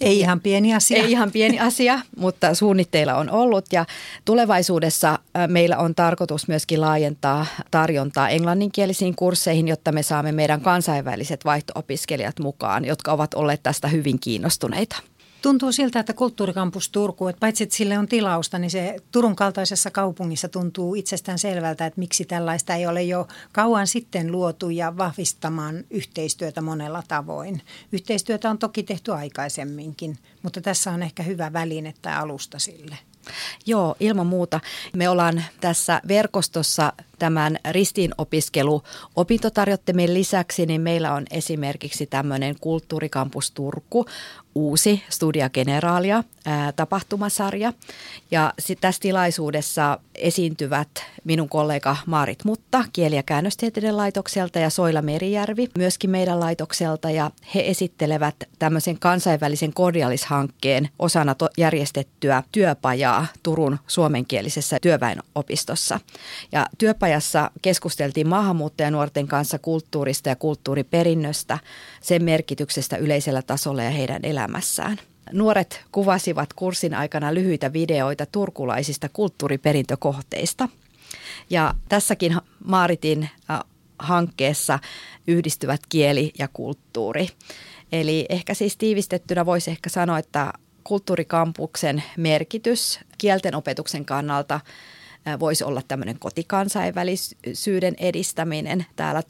Ei 0.00 0.20
ihan 0.20 0.40
pieni 0.40 0.74
asia. 0.74 1.02
Ei 1.02 1.10
ihan 1.10 1.32
pieni 1.32 1.60
asia, 1.60 2.00
mutta 2.16 2.54
suunnitteilla 2.54 3.14
on 3.14 3.30
ollut 3.30 3.64
ja 3.72 3.86
tulevaisuudessa 4.24 5.18
meillä 5.46 5.78
on 5.78 5.94
tarkoitus 5.94 6.48
myöskin 6.48 6.80
laajentaa 6.80 7.46
tarjontaa 7.70 8.28
englanninkielisiin 8.28 9.16
kursseihin, 9.16 9.68
jotta 9.68 9.92
me 9.92 10.02
saamme 10.02 10.32
meidän 10.32 10.60
kansainväliset 10.60 11.44
vaihto-opiskelijat 11.44 12.38
mukaan, 12.40 12.84
jotka 12.84 13.12
ovat 13.12 13.34
olleet 13.34 13.62
tästä 13.62 13.88
hyvin 13.88 14.20
kiinnostuneita. 14.20 14.96
Tuntuu 15.42 15.72
siltä, 15.72 16.00
että 16.00 16.12
kulttuurikampus 16.12 16.88
Turku, 16.88 17.28
että 17.28 17.40
paitsi 17.40 17.64
että 17.64 17.76
sille 17.76 17.98
on 17.98 18.06
tilausta, 18.08 18.58
niin 18.58 18.70
se 18.70 18.96
Turun 19.10 19.36
kaltaisessa 19.36 19.90
kaupungissa 19.90 20.48
tuntuu 20.48 20.94
itsestään 20.94 21.38
selvältä, 21.38 21.86
että 21.86 22.00
miksi 22.00 22.24
tällaista 22.24 22.74
ei 22.74 22.86
ole 22.86 23.02
jo 23.02 23.28
kauan 23.52 23.86
sitten 23.86 24.32
luotu 24.32 24.70
ja 24.70 24.96
vahvistamaan 24.96 25.84
yhteistyötä 25.90 26.60
monella 26.60 27.02
tavoin. 27.08 27.62
Yhteistyötä 27.92 28.50
on 28.50 28.58
toki 28.58 28.82
tehty 28.82 29.12
aikaisemminkin, 29.12 30.18
mutta 30.42 30.60
tässä 30.60 30.90
on 30.90 31.02
ehkä 31.02 31.22
hyvä 31.22 31.52
väline 31.52 31.94
tai 32.02 32.16
alusta 32.16 32.58
sille. 32.58 32.98
Joo, 33.66 33.96
ilman 34.00 34.26
muuta. 34.26 34.60
Me 34.96 35.08
ollaan 35.08 35.44
tässä 35.60 36.00
verkostossa 36.08 36.92
tämän 37.22 37.58
ristiinopiskelu 37.70 38.82
opintotarjottimen 39.16 40.14
lisäksi, 40.14 40.66
niin 40.66 40.80
meillä 40.80 41.14
on 41.14 41.24
esimerkiksi 41.30 42.06
tämmöinen 42.06 42.56
Kulttuurikampus 42.60 43.50
Turku, 43.50 44.06
uusi 44.54 45.02
Studia 45.08 45.50
Generalia 45.50 46.24
ää, 46.46 46.72
tapahtumasarja. 46.72 47.72
Ja 48.30 48.52
tässä 48.80 49.00
tilaisuudessa 49.00 49.98
esiintyvät 50.14 50.88
minun 51.24 51.48
kollega 51.48 51.96
Maarit 52.06 52.44
Mutta 52.44 52.84
kieli- 52.92 53.16
ja 53.16 53.22
käännöstieteiden 53.22 53.96
laitokselta 53.96 54.58
ja 54.58 54.70
Soila 54.70 55.02
Merijärvi 55.02 55.68
myöskin 55.78 56.10
meidän 56.10 56.40
laitokselta. 56.40 57.10
Ja 57.10 57.30
he 57.54 57.62
esittelevät 57.66 58.34
tämmöisen 58.58 58.98
kansainvälisen 58.98 59.72
kordialishankkeen 59.72 60.88
osana 60.98 61.34
to- 61.34 61.48
järjestettyä 61.56 62.42
työpajaa 62.52 63.26
Turun 63.42 63.78
suomenkielisessä 63.86 64.78
työväenopistossa. 64.82 66.00
Ja 66.52 66.66
työpajassa 67.12 67.50
keskusteltiin 67.62 68.28
maahanmuuttajanuorten 68.28 69.28
kanssa 69.28 69.58
kulttuurista 69.58 70.28
ja 70.28 70.36
kulttuuriperinnöstä, 70.36 71.58
sen 72.00 72.24
merkityksestä 72.24 72.96
yleisellä 72.96 73.42
tasolla 73.42 73.82
ja 73.82 73.90
heidän 73.90 74.20
elämässään 74.22 74.32
elämässään. 74.32 74.98
Nuoret 75.32 75.84
kuvasivat 75.92 76.52
kurssin 76.52 76.94
aikana 76.94 77.34
lyhyitä 77.34 77.72
videoita 77.72 78.26
turkulaisista 78.26 79.08
kulttuuriperintökohteista. 79.08 80.68
Ja 81.50 81.74
tässäkin 81.88 82.36
Maaritin 82.64 83.28
äh, 83.50 83.60
hankkeessa 83.98 84.78
yhdistyvät 85.26 85.80
kieli 85.88 86.32
ja 86.38 86.48
kulttuuri. 86.52 87.28
Eli 87.92 88.26
ehkä 88.28 88.54
siis 88.54 88.76
tiivistettynä 88.76 89.46
voisi 89.46 89.70
ehkä 89.70 89.90
sanoa, 89.90 90.18
että 90.18 90.52
kulttuurikampuksen 90.84 92.02
merkitys 92.16 93.00
kielten 93.18 93.54
opetuksen 93.54 94.04
kannalta– 94.04 94.60
voisi 95.40 95.64
olla 95.64 95.82
tämmöinen 95.88 96.18
kotikansainvälisyyden 96.18 97.94
edistäminen 97.98 98.86
täällä 98.96 99.22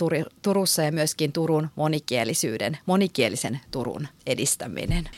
Turussa 0.43 0.83
ja 0.83 0.93
myöskin 0.93 1.33
Turun 1.33 1.69
monikielisyyden, 1.77 2.79
monikielisen 2.87 3.61
Turun 3.71 4.09
edistäminen. 4.27 5.09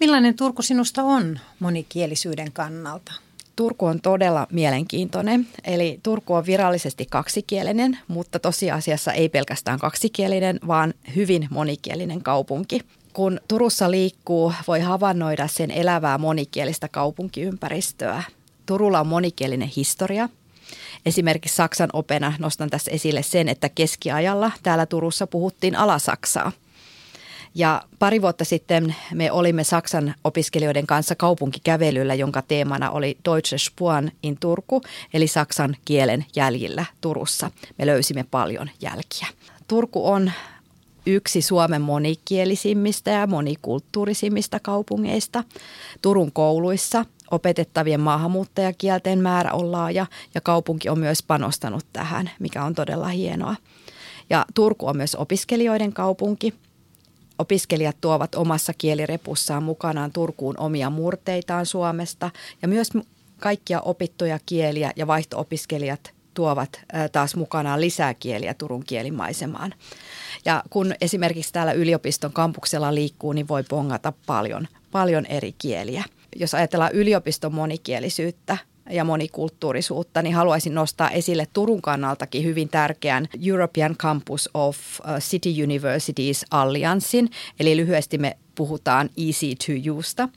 Millainen 0.00 0.36
Turku 0.36 0.62
sinusta 0.62 1.02
on 1.02 1.38
monikielisyyden 1.58 2.52
kannalta? 2.52 3.12
Turku 3.56 3.86
on 3.86 4.00
todella 4.00 4.46
mielenkiintoinen. 4.50 5.46
Eli 5.64 6.00
Turku 6.02 6.34
on 6.34 6.46
virallisesti 6.46 7.06
kaksikielinen, 7.10 7.98
mutta 8.08 8.38
tosiasiassa 8.38 9.12
ei 9.12 9.28
pelkästään 9.28 9.78
kaksikielinen, 9.78 10.60
vaan 10.66 10.94
hyvin 11.16 11.48
monikielinen 11.50 12.22
kaupunki 12.22 12.80
kun 13.12 13.40
Turussa 13.48 13.90
liikkuu, 13.90 14.52
voi 14.68 14.80
havainnoida 14.80 15.48
sen 15.48 15.70
elävää 15.70 16.18
monikielistä 16.18 16.88
kaupunkiympäristöä. 16.88 18.22
Turulla 18.66 19.00
on 19.00 19.06
monikielinen 19.06 19.70
historia. 19.76 20.28
Esimerkiksi 21.06 21.56
Saksan 21.56 21.90
opena 21.92 22.32
nostan 22.38 22.70
tässä 22.70 22.90
esille 22.90 23.22
sen, 23.22 23.48
että 23.48 23.68
keskiajalla 23.68 24.50
täällä 24.62 24.86
Turussa 24.86 25.26
puhuttiin 25.26 25.76
alasaksaa. 25.76 26.52
Ja 27.54 27.82
pari 27.98 28.22
vuotta 28.22 28.44
sitten 28.44 28.94
me 29.14 29.32
olimme 29.32 29.64
Saksan 29.64 30.14
opiskelijoiden 30.24 30.86
kanssa 30.86 31.14
kaupunkikävelyllä, 31.14 32.14
jonka 32.14 32.42
teemana 32.42 32.90
oli 32.90 33.18
Deutsche 33.24 33.58
Spuren 33.58 34.12
in 34.22 34.36
Turku, 34.40 34.82
eli 35.14 35.26
saksan 35.26 35.76
kielen 35.84 36.24
jäljillä 36.36 36.84
Turussa. 37.00 37.50
Me 37.78 37.86
löysimme 37.86 38.24
paljon 38.30 38.70
jälkiä. 38.80 39.26
Turku 39.68 40.10
on 40.10 40.32
yksi 41.06 41.42
Suomen 41.42 41.82
monikielisimmistä 41.82 43.10
ja 43.10 43.26
monikulttuurisimmista 43.26 44.60
kaupungeista. 44.60 45.44
Turun 46.02 46.32
kouluissa 46.32 47.04
opetettavien 47.30 48.00
maahanmuuttajakielten 48.00 49.18
määrä 49.18 49.52
on 49.52 49.72
laaja 49.72 50.06
ja 50.34 50.40
kaupunki 50.40 50.88
on 50.88 50.98
myös 50.98 51.22
panostanut 51.22 51.86
tähän, 51.92 52.30
mikä 52.38 52.64
on 52.64 52.74
todella 52.74 53.08
hienoa. 53.08 53.56
Ja 54.30 54.46
Turku 54.54 54.86
on 54.86 54.96
myös 54.96 55.14
opiskelijoiden 55.14 55.92
kaupunki. 55.92 56.54
Opiskelijat 57.38 57.96
tuovat 58.00 58.34
omassa 58.34 58.72
kielirepussaan 58.78 59.62
mukanaan 59.62 60.12
Turkuun 60.12 60.58
omia 60.58 60.90
murteitaan 60.90 61.66
Suomesta 61.66 62.30
ja 62.62 62.68
myös 62.68 62.90
kaikkia 63.40 63.80
opittuja 63.80 64.38
kieliä 64.46 64.92
ja 64.96 65.06
vaihtoopiskelijat 65.06 66.21
tuovat 66.34 66.80
taas 67.12 67.36
mukanaan 67.36 67.80
lisää 67.80 68.14
kieliä 68.14 68.54
Turun 68.54 68.84
kielimaisemaan. 68.84 69.74
Ja 70.44 70.62
kun 70.70 70.94
esimerkiksi 71.00 71.52
täällä 71.52 71.72
yliopiston 71.72 72.32
kampuksella 72.32 72.94
liikkuu, 72.94 73.32
niin 73.32 73.48
voi 73.48 73.62
pongata 73.62 74.12
paljon, 74.26 74.68
paljon 74.90 75.26
eri 75.26 75.54
kieliä. 75.58 76.04
Jos 76.36 76.54
ajatellaan 76.54 76.92
yliopiston 76.92 77.54
monikielisyyttä, 77.54 78.58
ja 78.90 79.04
monikulttuurisuutta, 79.04 80.22
niin 80.22 80.34
haluaisin 80.34 80.74
nostaa 80.74 81.10
esille 81.10 81.46
Turun 81.52 81.82
kannaltakin 81.82 82.44
hyvin 82.44 82.68
tärkeän 82.68 83.28
European 83.46 83.96
Campus 83.96 84.50
of 84.54 84.76
City 85.18 85.62
Universities 85.62 86.44
Allianssin, 86.50 87.30
eli 87.60 87.76
lyhyesti 87.76 88.18
me 88.18 88.36
puhutaan 88.54 89.10
EC2Usta. 89.10 90.28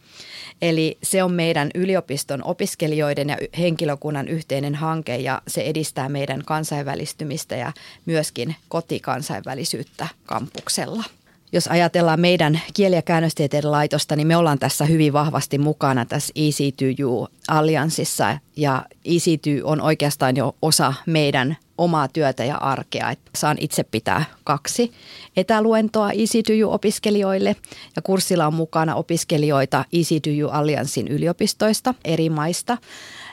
Eli 0.61 0.97
se 1.03 1.23
on 1.23 1.33
meidän 1.33 1.69
yliopiston 1.75 2.43
opiskelijoiden 2.43 3.29
ja 3.29 3.37
henkilökunnan 3.57 4.27
yhteinen 4.27 4.75
hanke 4.75 5.15
ja 5.15 5.41
se 5.47 5.61
edistää 5.61 6.09
meidän 6.09 6.43
kansainvälistymistä 6.45 7.55
ja 7.55 7.71
myöskin 8.05 8.55
kotikansainvälisyyttä 8.67 10.07
kampuksella. 10.25 11.03
Jos 11.51 11.67
ajatellaan 11.67 12.19
meidän 12.19 12.61
kieli- 12.73 12.95
ja 12.95 13.01
käännöstieteiden 13.01 13.71
laitosta, 13.71 14.15
niin 14.15 14.27
me 14.27 14.37
ollaan 14.37 14.59
tässä 14.59 14.85
hyvin 14.85 15.13
vahvasti 15.13 15.57
mukana 15.57 16.05
tässä 16.05 16.33
EC2U-allianssissa 16.35 18.37
ja 18.55 18.85
EC2 19.05 19.63
on 19.63 19.81
oikeastaan 19.81 20.35
jo 20.35 20.55
osa 20.61 20.93
meidän 21.05 21.57
omaa 21.77 22.07
työtä 22.07 22.43
ja 22.43 22.57
arkea. 22.57 23.11
Että 23.11 23.31
saan 23.35 23.57
itse 23.59 23.83
pitää 23.83 24.25
kaksi 24.43 24.91
etäluentoa 25.37 26.11
EasyToYou-opiskelijoille 26.11 27.55
ja 27.95 28.01
kurssilla 28.01 28.47
on 28.47 28.53
mukana 28.53 28.95
opiskelijoita 28.95 29.85
EasyToYou-allianssin 29.93 31.07
yliopistoista 31.07 31.93
eri 32.05 32.29
maista. 32.29 32.77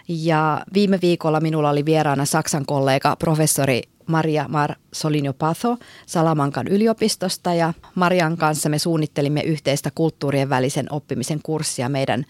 Ja 0.08 0.64
viime 0.74 0.98
viikolla 1.02 1.40
minulla 1.40 1.70
oli 1.70 1.84
vieraana 1.84 2.24
Saksan 2.24 2.66
kollega 2.66 3.16
professori 3.16 3.82
Maria 4.06 4.48
Mar 4.48 4.74
Solinio 4.92 5.32
Patho 5.32 5.78
Salamankan 6.06 6.68
yliopistosta 6.68 7.54
ja 7.54 7.74
Marian 7.94 8.36
kanssa 8.36 8.68
me 8.68 8.78
suunnittelimme 8.78 9.40
yhteistä 9.40 9.90
kulttuurien 9.94 10.48
välisen 10.48 10.92
oppimisen 10.92 11.40
kurssia 11.42 11.88
meidän, 11.88 12.24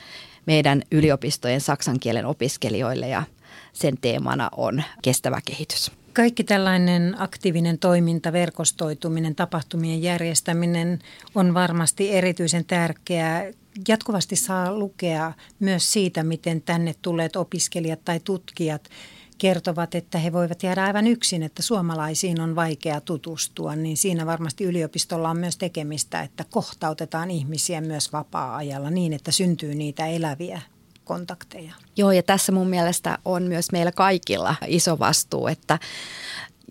meidän 0.47 0.83
yliopistojen 0.93 1.61
saksan 1.61 2.01
kielen 2.01 2.27
opiskelijoille 2.27 3.09
ja 3.09 3.23
sen 3.73 3.99
teemana 4.01 4.49
on 4.57 4.83
kestävä 5.03 5.41
kehitys. 5.45 5.93
Kaikki 6.13 6.45
tällainen 6.45 7.15
aktiivinen 7.19 7.79
toiminta, 7.79 8.33
verkostoituminen, 8.33 9.35
tapahtumien 9.35 10.03
järjestäminen 10.03 10.99
on 11.35 11.55
varmasti 11.55 12.13
erityisen 12.13 12.65
tärkeää. 12.65 13.45
Jatkuvasti 13.89 14.37
saa 14.37 14.79
lukea 14.79 15.33
myös 15.61 15.93
siitä, 15.93 16.23
miten 16.23 16.63
tänne 16.63 16.95
tulleet 17.03 17.37
opiskelijat 17.37 18.05
tai 18.05 18.21
tutkijat 18.21 18.89
kertovat, 19.43 19.95
että 19.95 20.19
he 20.19 20.33
voivat 20.33 20.63
jäädä 20.63 20.85
aivan 20.85 21.07
yksin, 21.07 21.43
että 21.43 21.63
suomalaisiin 21.63 22.41
on 22.41 22.57
vaikea 22.57 23.01
tutustua, 23.01 23.77
niin 23.77 23.97
siinä 23.97 24.27
varmasti 24.27 24.65
yliopistolla 24.65 25.31
on 25.31 25.37
myös 25.37 25.57
tekemistä, 25.57 26.21
että 26.21 26.45
kohtautetaan 26.51 27.31
ihmisiä 27.31 27.81
myös 27.81 28.13
vapaa-ajalla 28.13 28.91
niin, 28.91 29.13
että 29.13 29.31
syntyy 29.31 29.75
niitä 29.75 30.07
eläviä 30.07 30.63
kontakteja. 31.05 31.75
Joo, 31.97 32.13
ja 32.13 32.23
tässä 32.23 32.53
mun 32.53 32.69
mielestä 32.69 33.19
on 33.25 33.43
myös 33.43 33.73
meillä 33.73 33.93
kaikilla 33.93 34.55
iso 34.67 34.99
vastuu, 34.99 35.47
että 35.47 35.79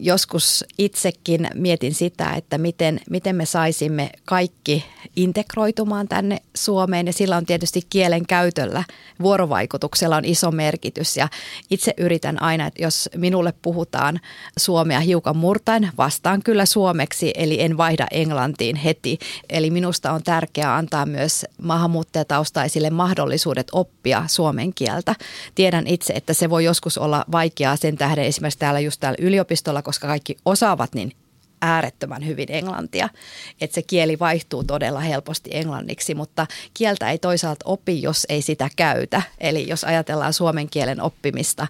joskus 0.02 0.66
itsekin 0.78 1.48
mietin 1.54 1.94
sitä, 1.94 2.34
että 2.34 2.58
miten, 2.58 3.00
miten 3.10 3.36
me 3.36 3.46
saisimme 3.46 4.10
kaikki 4.26 4.86
integroitumaan 5.16 6.08
tänne 6.08 6.38
Suomeen 6.56 7.08
ja 7.08 7.14
sillä 7.14 7.38
on 7.38 7.46
tietysti 7.46 7.82
kielen 7.90 8.28
käytöllä, 8.28 8.84
vuorovaikutuksella 9.22 10.16
on 10.16 10.26
iso 10.26 10.52
merkitys 10.52 11.18
ja 11.18 11.28
itse 11.70 11.94
yritän 11.98 12.42
aina, 12.42 12.68
että 12.68 12.84
jos 12.84 13.10
minulle 13.16 13.54
puhutaan 13.62 14.20
suomea 14.58 15.00
hiukan 15.00 15.38
murtain, 15.38 15.90
vastaan 15.98 16.44
kyllä 16.44 16.66
suomeksi 16.66 17.32
eli 17.36 17.62
en 17.62 17.78
vaihda 17.78 18.08
englantiin 18.12 18.76
heti. 18.76 19.20
Eli 19.50 19.70
minusta 19.70 20.12
on 20.12 20.24
tärkeää 20.24 20.76
antaa 20.76 21.06
myös 21.06 21.46
maahanmuuttajataustaisille 21.62 22.90
mahdollisuudet 22.90 23.68
oppia 23.72 24.24
suomen 24.28 24.74
kieltä. 24.74 25.16
Tiedän 25.56 25.88
itse, 25.88 26.14
että 26.14 26.34
se 26.34 26.50
voi 26.50 26.64
joskus 26.64 26.98
olla 26.98 27.26
vaikeaa 27.32 27.76
sen 27.76 27.98
tähden 27.98 28.26
esimerkiksi 28.26 28.60
täällä 28.60 28.80
just 28.80 29.00
täällä 29.00 29.18
yliopistolla, 29.20 29.82
koska 29.92 30.08
kaikki 30.08 30.38
osaavat 30.46 30.96
niin 30.96 31.12
äärettömän 31.62 32.26
hyvin 32.26 32.52
englantia, 32.52 33.10
että 33.62 33.76
se 33.76 33.82
kieli 33.82 34.20
vaihtuu 34.20 34.64
todella 34.64 35.00
helposti 35.00 35.50
englanniksi, 35.54 36.16
mutta 36.16 36.48
kieltä 36.74 37.12
ei 37.12 37.18
toisaalta 37.18 37.66
opi, 37.66 38.02
jos 38.02 38.26
ei 38.30 38.42
sitä 38.42 38.70
käytä. 38.76 39.22
Eli 39.38 39.68
jos 39.68 39.84
ajatellaan 39.84 40.34
suomen 40.34 40.70
kielen 40.70 41.02
oppimista, 41.02 41.68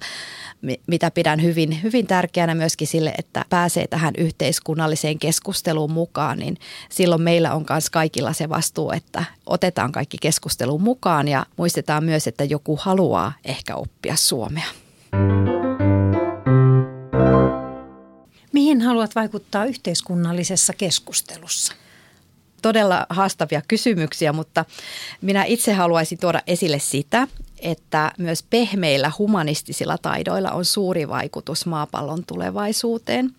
mitä 0.88 1.12
pidän 1.12 1.42
hyvin, 1.42 1.84
hyvin 1.84 2.08
tärkeänä 2.08 2.56
myöskin 2.56 2.88
sille, 2.88 3.14
että 3.18 3.46
pääsee 3.50 3.88
tähän 3.88 4.14
yhteiskunnalliseen 4.18 5.20
keskusteluun 5.20 5.92
mukaan, 5.92 6.40
niin 6.40 6.58
silloin 6.90 7.22
meillä 7.22 7.54
on 7.54 7.66
myös 7.70 7.90
kaikilla 7.90 8.34
se 8.34 8.50
vastuu, 8.50 8.92
että 8.92 9.24
otetaan 9.46 9.92
kaikki 9.92 10.18
keskusteluun 10.22 10.82
mukaan 10.82 11.28
ja 11.28 11.46
muistetaan 11.58 12.04
myös, 12.04 12.28
että 12.28 12.44
joku 12.44 12.80
haluaa 12.82 13.34
ehkä 13.46 13.76
oppia 13.76 14.16
suomea. 14.16 14.68
Mihin 18.52 18.82
haluat 18.82 19.16
vaikuttaa 19.16 19.66
yhteiskunnallisessa 19.66 20.74
keskustelussa? 20.74 21.74
Todella 22.62 23.06
haastavia 23.10 23.62
kysymyksiä, 23.68 24.34
mutta 24.34 24.66
minä 25.22 25.44
itse 25.44 25.74
haluaisin 25.74 26.18
tuoda 26.18 26.42
esille 26.48 26.80
sitä, 26.80 27.28
että 27.60 28.12
myös 28.18 28.44
pehmeillä 28.44 29.12
humanistisilla 29.20 29.98
taidoilla 29.98 30.52
on 30.52 30.66
suuri 30.66 31.08
vaikutus 31.08 31.66
maapallon 31.66 32.26
tulevaisuuteen. 32.26 33.30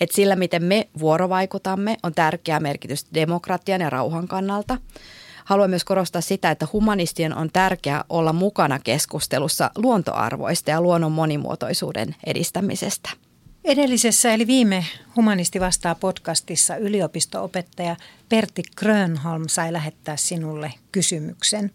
Et 0.00 0.10
sillä, 0.10 0.36
miten 0.36 0.64
me 0.64 0.88
vuorovaikutamme, 0.98 1.96
on 2.02 2.14
tärkeä 2.14 2.60
merkitys 2.60 3.06
demokratian 3.14 3.80
ja 3.80 3.90
rauhan 3.90 4.28
kannalta. 4.28 4.78
Haluan 5.44 5.70
myös 5.70 5.84
korostaa 5.84 6.20
sitä, 6.20 6.50
että 6.50 6.68
humanistien 6.72 7.34
on 7.36 7.50
tärkeää 7.52 8.04
olla 8.08 8.32
mukana 8.32 8.78
keskustelussa 8.78 9.70
luontoarvoista 9.76 10.70
ja 10.70 10.80
luonnon 10.80 11.12
monimuotoisuuden 11.12 12.16
edistämisestä– 12.26 13.10
Edellisessä 13.68 14.34
eli 14.34 14.46
viime 14.46 14.86
Humanisti 15.16 15.60
vastaa 15.60 15.94
podcastissa 15.94 16.76
yliopistoopettaja 16.76 17.96
Pertti 18.28 18.62
Grönholm 18.76 19.44
sai 19.48 19.72
lähettää 19.72 20.16
sinulle 20.16 20.72
kysymyksen. 20.92 21.70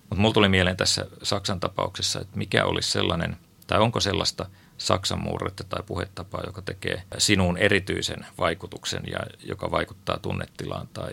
Mutta 0.00 0.16
mulla 0.16 0.34
tuli 0.34 0.48
mieleen 0.48 0.76
tässä 0.76 1.06
Saksan 1.22 1.60
tapauksessa, 1.60 2.20
että 2.20 2.38
mikä 2.38 2.64
olisi 2.64 2.90
sellainen, 2.90 3.36
tai 3.66 3.78
onko 3.78 4.00
sellaista 4.00 4.46
Saksan 4.78 5.22
murretta 5.22 5.64
tai 5.64 5.82
puhetapaa, 5.86 6.42
joka 6.46 6.62
tekee 6.62 7.02
sinuun 7.18 7.56
erityisen 7.56 8.26
vaikutuksen 8.38 9.02
ja 9.06 9.18
joka 9.48 9.70
vaikuttaa 9.70 10.18
tunnetilaan 10.18 10.88
tai 10.92 11.12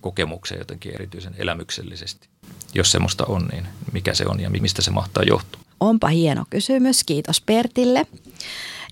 kokemukseen 0.00 0.58
jotenkin 0.58 0.94
erityisen 0.94 1.34
elämyksellisesti. 1.38 2.28
Jos 2.74 2.92
semmoista 2.92 3.24
on, 3.26 3.48
niin 3.52 3.66
mikä 3.92 4.14
se 4.14 4.24
on 4.26 4.40
ja 4.40 4.50
mistä 4.50 4.82
se 4.82 4.90
mahtaa 4.90 5.22
johtua? 5.22 5.62
Onpa 5.80 6.08
hieno 6.08 6.44
kysymys. 6.50 7.04
Kiitos 7.04 7.40
Pertille 7.40 8.06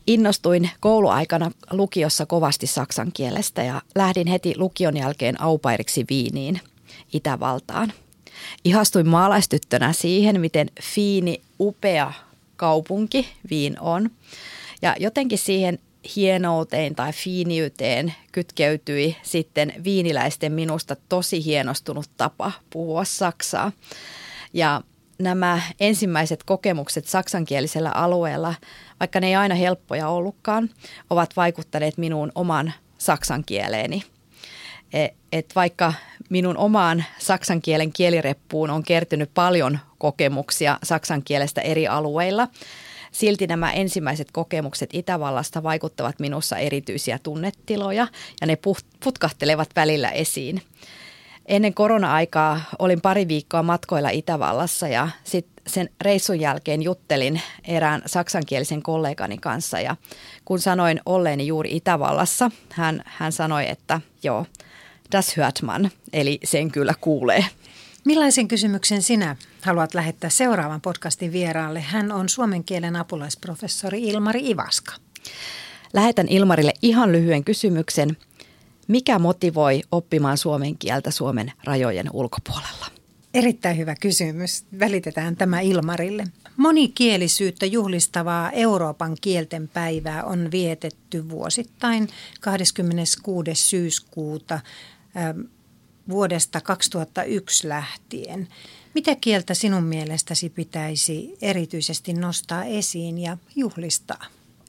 innostuin 0.09 0.71
kouluaikana 0.81 1.51
lukiossa 1.71 2.27
kovasti 2.27 2.67
saksan 2.67 3.13
kielestä 3.13 3.63
ja 3.63 3.83
lähdin 3.95 4.27
heti 4.27 4.55
lukion 4.57 4.97
jälkeen 4.97 5.41
aupairiksi 5.41 6.05
Viiniin, 6.11 6.61
Itävaltaan. 7.13 7.93
Ihastuin 8.65 9.09
maalaistyttönä 9.09 9.93
siihen, 9.93 10.41
miten 10.41 10.71
fiini, 10.83 11.41
upea 11.61 12.13
kaupunki 12.57 13.29
Viin 13.51 13.81
on. 13.81 14.11
Ja 14.83 14.97
jotenkin 15.01 15.39
siihen 15.39 15.79
hienouteen 16.17 16.95
tai 16.95 17.13
fiiniyteen 17.13 18.15
kytkeytyi 18.33 19.17
sitten 19.23 19.73
viiniläisten 19.85 20.53
minusta 20.53 20.97
tosi 21.09 21.45
hienostunut 21.45 22.11
tapa 22.17 22.53
puhua 22.71 23.05
saksaa. 23.05 23.73
Ja 24.53 24.83
nämä 25.19 25.63
ensimmäiset 25.81 26.43
kokemukset 26.43 27.07
saksankielisellä 27.07 27.91
alueella, 27.91 28.55
vaikka 29.01 29.21
ne 29.21 29.27
ei 29.27 29.35
aina 29.35 29.55
helppoja 29.55 30.09
ollutkaan, 30.09 30.71
ovat 31.11 31.37
vaikuttaneet 31.37 31.99
minuun 31.99 32.33
oman 32.35 32.73
saksan 32.99 33.45
kieleeni. 33.47 34.03
E, 34.93 35.09
et 35.33 35.53
vaikka 35.55 35.93
minun 36.31 36.57
omaan 36.57 37.05
saksan 37.19 37.63
kielen 37.63 37.93
kielireppuun 37.93 38.71
on 38.71 38.83
kertynyt 38.83 39.31
paljon 39.35 39.79
kokemuksia 39.99 40.79
saksan 40.83 41.23
kielestä 41.23 41.61
eri 41.61 41.87
alueilla, 41.87 42.49
silti 43.13 43.47
nämä 43.47 43.73
ensimmäiset 43.73 44.31
kokemukset 44.33 44.91
Itävallasta 44.93 45.63
vaikuttavat 45.63 46.21
minussa 46.21 46.59
erityisiä 46.59 47.19
tunnetiloja 47.23 48.09
ja 48.41 48.47
ne 48.47 48.59
putkahtelevat 49.05 49.69
välillä 49.77 50.11
esiin. 50.11 50.63
Ennen 51.49 51.75
korona-aikaa 51.75 52.61
olin 52.79 53.01
pari 53.01 53.29
viikkoa 53.29 53.63
matkoilla 53.63 54.11
Itävallassa 54.11 54.89
ja 54.89 55.09
sitten 55.25 55.65
sen 55.67 55.91
reissun 56.01 56.41
jälkeen 56.41 56.83
juttelin 56.83 57.41
erään 57.65 58.03
saksankielisen 58.07 58.83
kollegani 58.83 59.39
kanssa 59.39 59.81
ja 59.81 59.97
kun 60.45 60.59
sanoin 60.59 61.01
olleeni 61.07 61.47
juuri 61.47 61.77
Itävallassa, 61.77 62.51
hän, 62.73 63.03
hän 63.07 63.33
sanoi, 63.33 63.69
että 63.69 64.01
joo, 64.23 64.47
das 65.13 65.37
hört 65.37 65.63
man, 65.63 65.91
eli 66.13 66.39
sen 66.45 66.71
kyllä 66.71 66.95
kuulee. 67.01 67.45
Millaisen 68.05 68.49
kysymyksen 68.49 69.03
sinä 69.03 69.37
haluat 69.63 69.95
lähettää 69.95 70.31
seuraavan 70.31 70.81
podcastin 70.81 71.33
vieraalle? 71.33 71.81
Hän 71.81 72.13
on 72.13 72.29
suomen 72.29 72.65
kielen 72.65 72.97
apulaisprofessori 72.97 74.03
Ilmari 74.03 74.51
Ivaska. 74.51 74.93
Lähetän 75.93 76.29
Ilmarille 76.29 76.73
ihan 76.83 77.13
lyhyen 77.13 77.45
kysymyksen. 77.45 78.17
Mikä 78.89 79.19
motivoi 79.19 79.83
oppimaan 79.93 80.39
suomen 80.39 80.79
kieltä 80.79 81.11
Suomen 81.11 81.53
rajojen 81.65 82.07
ulkopuolella? 82.13 82.87
Erittäin 83.35 83.77
hyvä 83.79 83.95
kysymys. 84.01 84.65
Välitetään 84.79 85.37
tämä 85.37 85.61
Ilmarille. 85.61 86.25
Monikielisyyttä 86.57 87.67
juhlistavaa 87.67 88.51
Euroopan 88.51 89.17
kielten 89.21 89.69
päivää 89.69 90.25
on 90.25 90.51
vietetty 90.51 91.29
vuosittain 91.29 92.09
26. 92.41 93.55
syyskuuta 93.55 94.61
vuodesta 96.09 96.61
2001 96.61 97.69
lähtien. 97.69 98.49
Mitä 98.95 99.15
kieltä 99.15 99.55
sinun 99.55 99.85
mielestäsi 99.85 100.49
pitäisi 100.49 101.37
erityisesti 101.43 102.13
nostaa 102.13 102.65
esiin 102.65 103.19
ja 103.19 103.37
juhlistaa? 103.57 104.25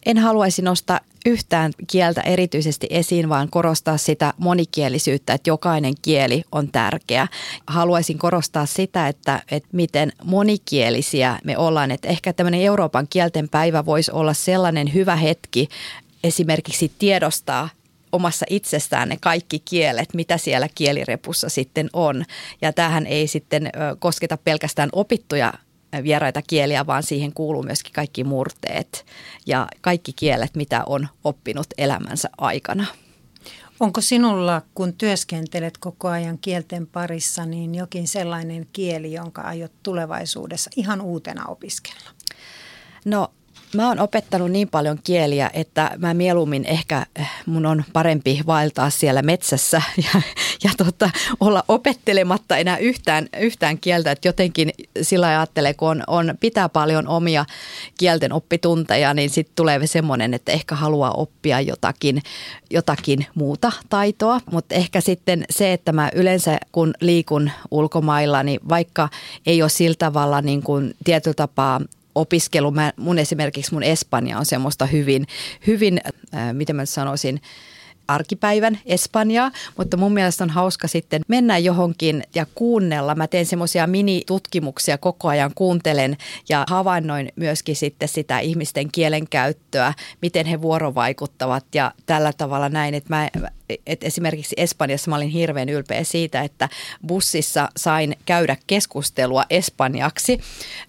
En 0.05 0.17
haluaisi 0.17 0.61
nostaa 0.61 0.99
yhtään 1.25 1.71
kieltä 1.87 2.21
erityisesti 2.21 2.87
esiin, 2.89 3.29
vaan 3.29 3.49
korostaa 3.49 3.97
sitä 3.97 4.33
monikielisyyttä, 4.37 5.33
että 5.33 5.49
jokainen 5.49 5.93
kieli 6.01 6.43
on 6.51 6.71
tärkeä. 6.71 7.27
Haluaisin 7.67 8.17
korostaa 8.17 8.65
sitä, 8.65 9.07
että, 9.07 9.43
että 9.51 9.69
miten 9.71 10.11
monikielisiä 10.23 11.39
me 11.43 11.57
ollaan. 11.57 11.91
Että 11.91 12.07
ehkä 12.07 12.33
tämmöinen 12.33 12.61
Euroopan 12.61 13.07
kielten 13.09 13.49
päivä 13.49 13.85
voisi 13.85 14.11
olla 14.11 14.33
sellainen 14.33 14.93
hyvä 14.93 15.15
hetki 15.15 15.69
esimerkiksi 16.23 16.91
tiedostaa 16.99 17.69
omassa 18.11 18.45
itsestään 18.49 19.09
ne 19.09 19.17
kaikki 19.21 19.59
kielet, 19.59 20.13
mitä 20.13 20.37
siellä 20.37 20.67
kielirepussa 20.75 21.49
sitten 21.49 21.89
on. 21.93 22.25
Ja 22.61 22.73
tähän 22.73 23.05
ei 23.05 23.27
sitten 23.27 23.69
kosketa 23.99 24.37
pelkästään 24.37 24.89
opittuja 24.91 25.53
vieraita 26.03 26.41
kieliä, 26.41 26.87
vaan 26.87 27.03
siihen 27.03 27.33
kuuluu 27.33 27.63
myöskin 27.63 27.93
kaikki 27.93 28.23
murteet 28.23 29.05
ja 29.45 29.67
kaikki 29.81 30.13
kielet, 30.13 30.55
mitä 30.55 30.83
on 30.85 31.07
oppinut 31.23 31.67
elämänsä 31.77 32.29
aikana. 32.37 32.85
Onko 33.79 34.01
sinulla, 34.01 34.61
kun 34.75 34.93
työskentelet 34.93 35.77
koko 35.77 36.07
ajan 36.07 36.37
kielten 36.37 36.87
parissa, 36.87 37.45
niin 37.45 37.75
jokin 37.75 38.07
sellainen 38.07 38.67
kieli, 38.73 39.13
jonka 39.13 39.41
aiot 39.41 39.71
tulevaisuudessa 39.83 40.69
ihan 40.75 41.01
uutena 41.01 41.45
opiskella? 41.45 42.09
No 43.05 43.31
Mä 43.75 43.87
oon 43.87 43.99
opettanut 43.99 44.51
niin 44.51 44.67
paljon 44.67 44.99
kieliä, 45.03 45.49
että 45.53 45.91
mä 45.97 46.13
mieluummin 46.13 46.65
ehkä 46.65 47.05
eh, 47.15 47.29
mun 47.45 47.65
on 47.65 47.83
parempi 47.93 48.41
vaeltaa 48.47 48.89
siellä 48.89 49.21
metsässä 49.21 49.81
ja, 50.13 50.21
ja 50.63 50.71
tota, 50.77 51.09
olla 51.39 51.63
opettelematta 51.67 52.57
enää 52.57 52.77
yhtään, 52.77 53.29
yhtään 53.39 53.77
kieltä. 53.77 54.11
Että 54.11 54.27
jotenkin 54.27 54.71
sillä 55.01 55.27
ajattelee, 55.27 55.73
kun 55.73 55.89
on, 55.89 56.03
on, 56.07 56.37
pitää 56.39 56.69
paljon 56.69 57.07
omia 57.07 57.45
kielten 57.97 58.33
oppitunteja, 58.33 59.13
niin 59.13 59.29
sitten 59.29 59.55
tulee 59.55 59.87
semmoinen, 59.87 60.33
että 60.33 60.51
ehkä 60.51 60.75
haluaa 60.75 61.11
oppia 61.11 61.61
jotakin, 61.61 62.21
jotakin 62.69 63.25
muuta 63.35 63.71
taitoa. 63.89 64.41
Mutta 64.51 64.75
ehkä 64.75 65.01
sitten 65.01 65.45
se, 65.49 65.73
että 65.73 65.91
mä 65.91 66.11
yleensä 66.15 66.57
kun 66.71 66.93
liikun 67.01 67.51
ulkomailla, 67.71 68.43
niin 68.43 68.59
vaikka 68.69 69.09
ei 69.45 69.61
ole 69.61 69.69
sillä 69.69 69.95
tavalla 69.99 70.41
niin 70.41 70.63
kuin 70.63 70.95
tietyllä 71.03 71.35
tapaa 71.35 71.81
opiskelu, 72.19 72.71
mä, 72.71 72.93
mun 72.97 73.19
esimerkiksi 73.19 73.73
mun 73.73 73.83
Espanja 73.83 74.37
on 74.37 74.45
semmoista 74.45 74.85
hyvin, 74.85 75.27
hyvin 75.67 76.01
äh, 76.35 76.53
miten 76.53 76.75
mä 76.75 76.85
sanoisin, 76.85 77.41
arkipäivän 78.09 78.79
Espanjaa, 78.85 79.51
mutta 79.77 79.97
mun 79.97 80.13
mielestä 80.13 80.43
on 80.43 80.49
hauska 80.49 80.87
sitten 80.87 81.21
mennä 81.27 81.57
johonkin 81.57 82.23
ja 82.35 82.45
kuunnella. 82.55 83.15
Mä 83.15 83.27
teen 83.27 83.45
semmoisia 83.45 83.87
minitutkimuksia 83.87 84.97
koko 84.97 85.27
ajan, 85.27 85.51
kuuntelen 85.55 86.17
ja 86.49 86.63
havainnoin 86.69 87.31
myöskin 87.35 87.75
sitten 87.75 88.09
sitä 88.09 88.39
ihmisten 88.39 88.91
kielenkäyttöä, 88.91 89.93
miten 90.21 90.45
he 90.45 90.61
vuorovaikuttavat 90.61 91.65
ja 91.75 91.91
tällä 92.05 92.33
tavalla 92.33 92.69
näin, 92.69 92.93
että 92.93 93.15
mä 93.15 93.29
että 93.87 94.05
esimerkiksi 94.05 94.55
Espanjassa 94.57 95.09
mä 95.09 95.15
olin 95.15 95.29
hirveän 95.29 95.69
ylpeä 95.69 96.03
siitä, 96.03 96.41
että 96.41 96.69
bussissa 97.07 97.69
sain 97.77 98.15
käydä 98.25 98.57
keskustelua 98.67 99.43
espanjaksi 99.49 100.39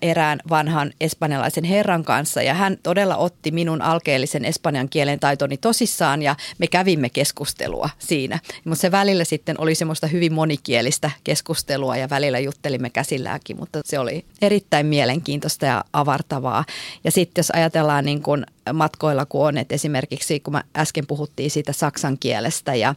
erään 0.02 0.38
vanhan 0.48 0.92
espanjalaisen 1.00 1.64
herran 1.64 2.04
kanssa 2.04 2.42
ja 2.42 2.54
hän 2.54 2.78
todella 2.82 3.16
otti 3.16 3.50
minun 3.50 3.82
alkeellisen 3.82 4.44
espanjan 4.44 4.88
kielen 4.88 5.20
taitoni 5.20 5.56
tosissaan 5.56 6.22
ja 6.22 6.36
me 6.58 6.66
kävimme 6.66 7.08
keskustelua 7.08 7.90
siinä. 7.98 8.38
Mutta 8.64 8.80
se 8.80 8.90
välillä 8.90 9.24
sitten 9.24 9.60
oli 9.60 9.74
semmoista 9.74 10.06
hyvin 10.06 10.32
monikielistä 10.32 11.10
keskustelua 11.24 11.96
ja 11.96 12.10
välillä 12.10 12.38
juttelimme 12.38 12.90
käsilläkin, 12.90 13.56
mutta 13.56 13.80
se 13.84 13.98
oli 13.98 14.24
erittäin 14.42 14.86
mielenkiintoista 14.86 15.66
ja 15.66 15.84
avartavaa. 15.92 16.64
Ja 17.04 17.10
sitten 17.10 17.40
jos 17.40 17.50
ajatellaan 17.50 18.04
niin 18.04 18.22
kuin 18.22 18.46
matkoilla 18.72 19.26
kun 19.26 19.46
on, 19.46 19.58
että 19.58 19.74
esimerkiksi 19.74 20.40
kun 20.40 20.52
mä 20.52 20.62
äsken 20.76 21.06
puhuttiin 21.06 21.50
siitä 21.50 21.72
saksan 21.72 22.18
kielestä 22.18 22.74
ja 22.74 22.94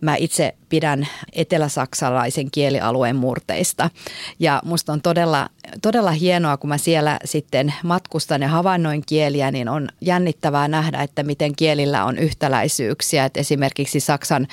mä 0.00 0.16
itse 0.16 0.54
pidän 0.68 1.08
eteläsaksalaisen 1.32 2.50
kielialueen 2.50 3.16
murteista. 3.16 3.90
Ja 4.38 4.62
musta 4.64 4.92
on 4.92 5.02
todella, 5.02 5.48
todella 5.82 6.10
hienoa, 6.10 6.56
kun 6.56 6.68
mä 6.68 6.78
siellä 6.78 7.18
sitten 7.24 7.74
matkustan 7.82 8.42
ja 8.42 8.48
havainnoin 8.48 9.02
kieliä, 9.06 9.50
niin 9.50 9.68
on 9.68 9.88
jännittävää 10.00 10.68
nähdä, 10.68 11.02
että 11.02 11.22
miten 11.22 11.56
kielillä 11.56 12.04
on 12.04 12.18
yhtäläisyyksiä. 12.18 13.24
Että 13.24 13.40
esimerkiksi 13.40 14.00
Saksan 14.00 14.48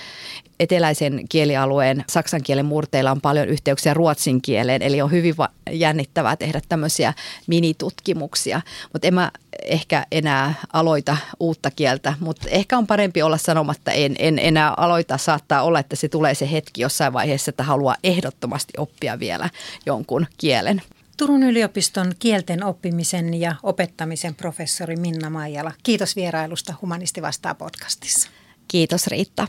eteläisen 0.59 1.21
kielialueen 1.29 2.05
saksan 2.09 2.43
kielen 2.43 2.65
murteilla 2.65 3.11
on 3.11 3.21
paljon 3.21 3.47
yhteyksiä 3.47 3.93
ruotsin 3.93 4.41
kieleen, 4.41 4.81
eli 4.81 5.01
on 5.01 5.11
hyvin 5.11 5.35
jännittävää 5.71 6.35
tehdä 6.35 6.61
tämmöisiä 6.69 7.13
minitutkimuksia. 7.47 8.61
Mutta 8.93 9.07
en 9.07 9.13
mä 9.13 9.31
ehkä 9.63 10.05
enää 10.11 10.53
aloita 10.73 11.17
uutta 11.39 11.71
kieltä, 11.71 12.13
mutta 12.19 12.49
ehkä 12.49 12.77
on 12.77 12.87
parempi 12.87 13.21
olla 13.21 13.37
sanomatta 13.37 13.91
en, 13.91 14.15
en 14.19 14.39
enää 14.39 14.73
aloita. 14.77 15.17
Saattaa 15.17 15.63
olla, 15.63 15.79
että 15.79 15.95
se 15.95 16.09
tulee 16.09 16.35
se 16.35 16.51
hetki 16.51 16.81
jossain 16.81 17.13
vaiheessa, 17.13 17.49
että 17.49 17.63
haluaa 17.63 17.95
ehdottomasti 18.03 18.73
oppia 18.77 19.19
vielä 19.19 19.49
jonkun 19.85 20.27
kielen. 20.37 20.81
Turun 21.19 21.43
yliopiston 21.43 22.11
kielten 22.19 22.63
oppimisen 22.63 23.33
ja 23.41 23.55
opettamisen 23.63 24.35
professori 24.35 24.95
Minna 24.95 25.29
Maijala. 25.29 25.71
Kiitos 25.83 26.15
vierailusta 26.15 26.73
Humanisti 26.81 27.21
vastaa 27.21 27.55
podcastissa. 27.55 28.29
Kiitos 28.67 29.07
Riitta. 29.07 29.47